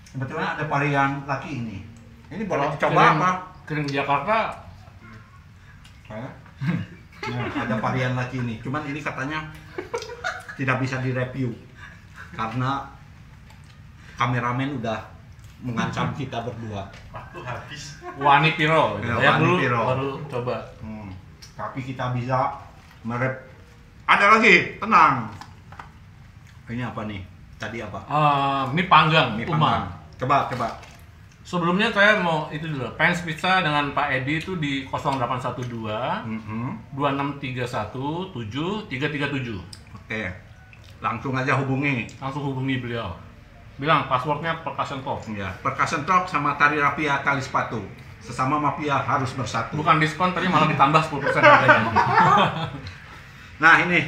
[0.08, 1.78] Sebetulnya ada varian lagi ini.
[2.32, 3.32] Ini boleh dicoba kirim- apa?
[3.68, 4.38] di Jakarta?
[6.08, 6.32] Nah,
[7.52, 8.64] ada varian lagi nih.
[8.64, 9.52] Cuman ini katanya
[10.56, 11.52] tidak bisa direview
[12.32, 12.88] karena
[14.16, 15.00] kameramen udah
[15.60, 16.88] mengancam kita berdua.
[18.16, 19.82] Wani Piro Ya, saya Wani dulu Piro.
[19.84, 21.12] baru coba Hmm.
[21.54, 22.56] Tapi kita bisa
[23.04, 23.34] merep.
[24.08, 25.28] Ada lagi, tenang.
[26.68, 27.22] Ini apa nih?
[27.57, 27.99] Tadi apa?
[28.05, 29.88] Eh, mie panggang Mie panggang.
[30.18, 30.68] Coba, coba.
[31.41, 32.84] Sebelumnya saya mau itu dulu.
[32.99, 36.91] Pens Pizza dengan Pak Edi itu di 0812 Mhm.
[36.91, 39.63] 2631 7337.
[39.95, 40.28] Oke.
[40.99, 42.03] Langsung aja hubungi.
[42.20, 43.15] Langsung hubungi beliau.
[43.78, 45.22] Bilang passwordnya percussion talk.
[45.32, 47.80] Ya, percussion talk sama tari rapia kali sepatu.
[48.20, 49.78] Sesama mafia harus bersatu.
[49.78, 51.93] Bukan diskon tadi malah ditambah 10% harganya.
[53.57, 54.05] Nah, ini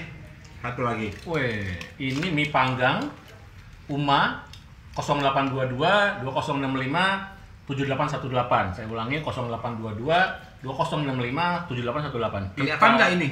[0.59, 1.07] satu lagi.
[1.23, 2.99] Weh, ini mie panggang
[3.89, 4.43] Uma
[4.93, 6.27] 0822 2065
[7.69, 8.75] 7818.
[8.75, 10.03] Saya ulangi 0822
[10.61, 12.59] 2065 7818.
[12.59, 13.29] Kelihatan nggak ini?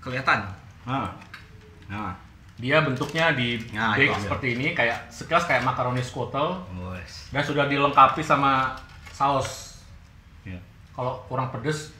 [0.00, 0.38] Kelihatan.
[0.88, 1.10] Nah.
[1.92, 2.14] Nah.
[2.62, 7.32] Dia bentuknya di Nah, bake seperti ini kayak sekilas kayak makaroni squottle Wes.
[7.34, 8.76] dan sudah dilengkapi sama
[9.10, 9.82] saus.
[10.46, 10.60] Ya.
[10.94, 11.90] Kalau kurang pedes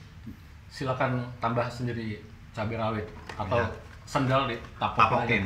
[0.70, 2.22] silakan tambah sendiri
[2.55, 3.66] cabai rawit atau Ya.
[4.05, 4.59] sendal aja.
[4.78, 5.43] Tapokin.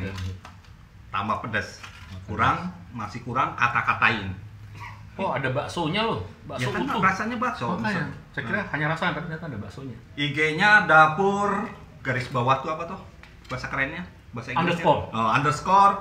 [1.07, 1.79] Tambah pedas.
[2.23, 4.31] Kurang, masih kurang kata-katain.
[5.15, 6.21] Oh, ada baksonya loh.
[6.45, 7.01] Bakso Ya kan utuh.
[7.01, 7.67] rasanya bakso.
[7.73, 8.07] Makanya, Misal.
[8.31, 9.97] saya kira hanya rasa tapi ternyata ada baksonya.
[10.13, 11.65] IG-nya dapur
[11.99, 12.99] garis bawah tuh apa tuh
[13.47, 15.01] bahasa kerennya bahasa Inggrisnya Underscore.
[15.09, 15.93] oh, underscore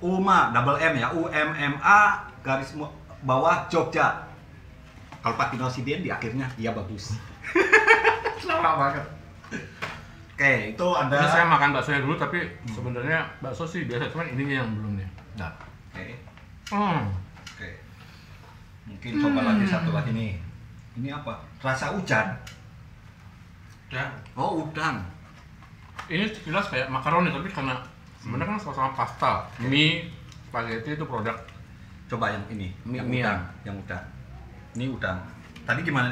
[0.00, 2.00] UMA double M ya U M M A
[2.40, 2.74] garis
[3.20, 4.24] bawah Jogja
[5.20, 7.16] kalau pakai nosidien di akhirnya iya bagus
[8.44, 9.06] lama banget
[10.34, 14.54] oke itu ada Ini saya makan baksonya dulu tapi sebenarnya bakso sih biasa cuman ininya
[14.60, 15.08] yang belum nih.
[15.38, 15.52] Nah.
[15.94, 16.06] oke.
[16.68, 17.02] Hmm.
[17.38, 17.70] oke.
[18.84, 20.34] Mungkin coba lagi satu lagi nih.
[20.94, 21.38] Ini apa?
[21.58, 22.34] Rasa hujan
[23.88, 24.10] Ya.
[24.34, 24.98] oh udang.
[26.10, 27.78] Ini sekilas kayak makaroni tapi karena
[28.18, 29.46] sebenarnya kan sama-sama pasta.
[29.62, 30.10] Mie,
[30.50, 31.38] spaghetti itu produk.
[32.10, 34.04] Coba yang ini Mie- yang mie udang yang udang.
[34.74, 35.18] Ini udang.
[35.62, 36.10] Tadi gimana?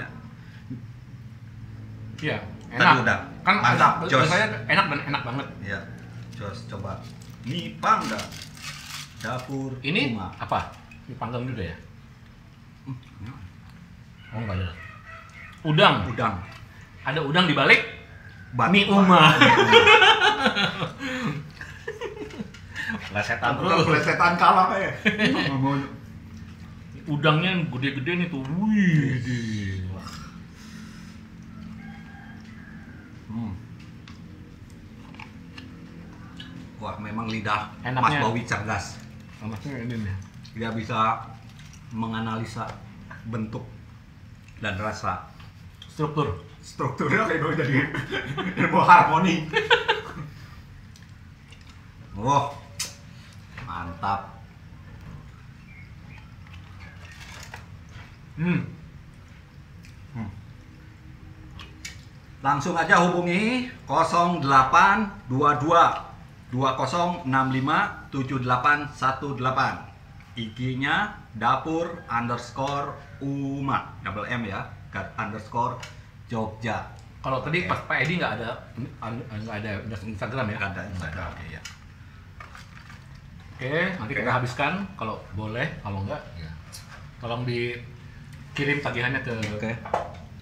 [2.23, 2.39] Iya,
[2.73, 3.03] Tadi enak.
[3.03, 3.19] udah.
[3.43, 4.25] Kan Mantap, Jos.
[4.25, 5.47] saya enak dan enak banget.
[5.63, 5.79] ya
[6.33, 6.97] Jos coba
[7.43, 8.17] mie pangga
[9.19, 10.31] dapur Ini Uma.
[10.37, 10.73] apa?
[11.05, 11.77] Mie panggang juga ya?
[14.33, 14.69] Oh enggak ada.
[15.63, 15.95] Udang.
[16.07, 16.35] udang
[17.03, 17.81] Ada udang di balik
[18.53, 19.33] Bat- mie uma.
[23.05, 23.85] Plesetan terus.
[23.85, 24.93] plesetan kalah kayak
[27.03, 28.47] Udangnya yang gede-gede nih tuh.
[28.47, 29.82] Wih,
[33.33, 33.55] Hmm.
[36.77, 38.99] Wah, memang lidah Mas Enaknya- Bowi cerdas.
[39.41, 40.17] Anaknya ini nih.
[40.53, 41.25] Dia bisa
[41.91, 42.69] menganalisa
[43.25, 43.65] bentuk
[44.61, 45.25] dan rasa.
[45.87, 46.45] Struktur.
[46.61, 47.75] Strukturnya kayak gue jadi
[48.61, 49.49] ilmu harmoni.
[52.15, 52.53] Wah,
[53.65, 54.31] mantap.
[58.37, 58.61] Hmm.
[62.43, 65.31] Langsung aja hubungi 0822
[66.51, 67.23] 2065
[68.11, 70.03] 7818
[70.37, 74.67] IG-nya dapur underscore Uma double M ya
[75.17, 75.79] underscore
[76.27, 76.83] Jogja
[77.23, 77.71] Kalau tadi Oke.
[77.71, 78.51] pas Pak Edi nggak ada
[79.31, 79.71] nggak ada
[80.03, 80.59] Instagram ya?
[80.59, 81.63] ada Instagram ya.
[83.55, 86.51] Oke, nanti kita habiskan kalau boleh, kalau enggak ya.
[87.23, 89.71] Tolong dikirim tagihannya ke Oke.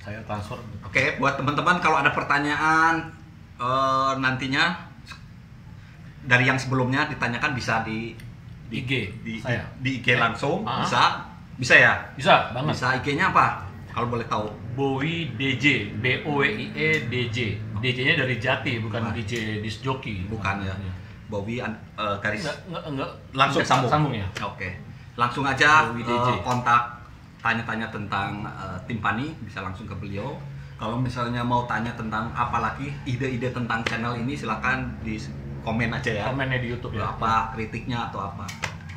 [0.01, 0.57] Saya transfer.
[0.80, 3.05] Oke, buat teman-teman kalau ada pertanyaan
[3.55, 4.72] eh, nantinya
[6.22, 8.12] dari yang sebelumnya ditanyakan bisa di
[8.66, 9.64] di IG di, saya.
[9.76, 10.80] di IG langsung Ah.
[10.80, 11.03] bisa
[11.57, 12.72] bisa ya Bisa banget.
[12.72, 17.38] bisa IG-nya apa kalau boleh tahu Bowie DJ, B O W I E D J.
[17.76, 19.12] DJ-nya dari Jati, bukan Wah.
[19.12, 20.24] DJ disc jockey.
[20.24, 20.72] bukan ya
[21.26, 23.11] Bowie an- eh, garis Enggak, enggak, enggak.
[23.32, 23.90] langsung sambung.
[23.90, 24.26] Sambung ya.
[24.40, 24.68] Oke.
[25.14, 26.28] Langsung aja Bowie eh, DJ.
[26.40, 26.82] kontak
[27.41, 30.36] tanya-tanya tentang eh, Timpani bisa langsung ke beliau.
[30.80, 35.20] Kalau misalnya mau tanya tentang apa lagi ide-ide tentang channel ini silakan di
[35.61, 36.24] komen aja ya.
[36.32, 37.12] Komennya di YouTube ya.
[37.12, 38.49] Apa kritiknya atau apa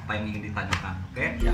[0.03, 0.95] apa yang ingin ditanyakan.
[1.11, 1.25] Oke?
[1.43, 1.53] Ya.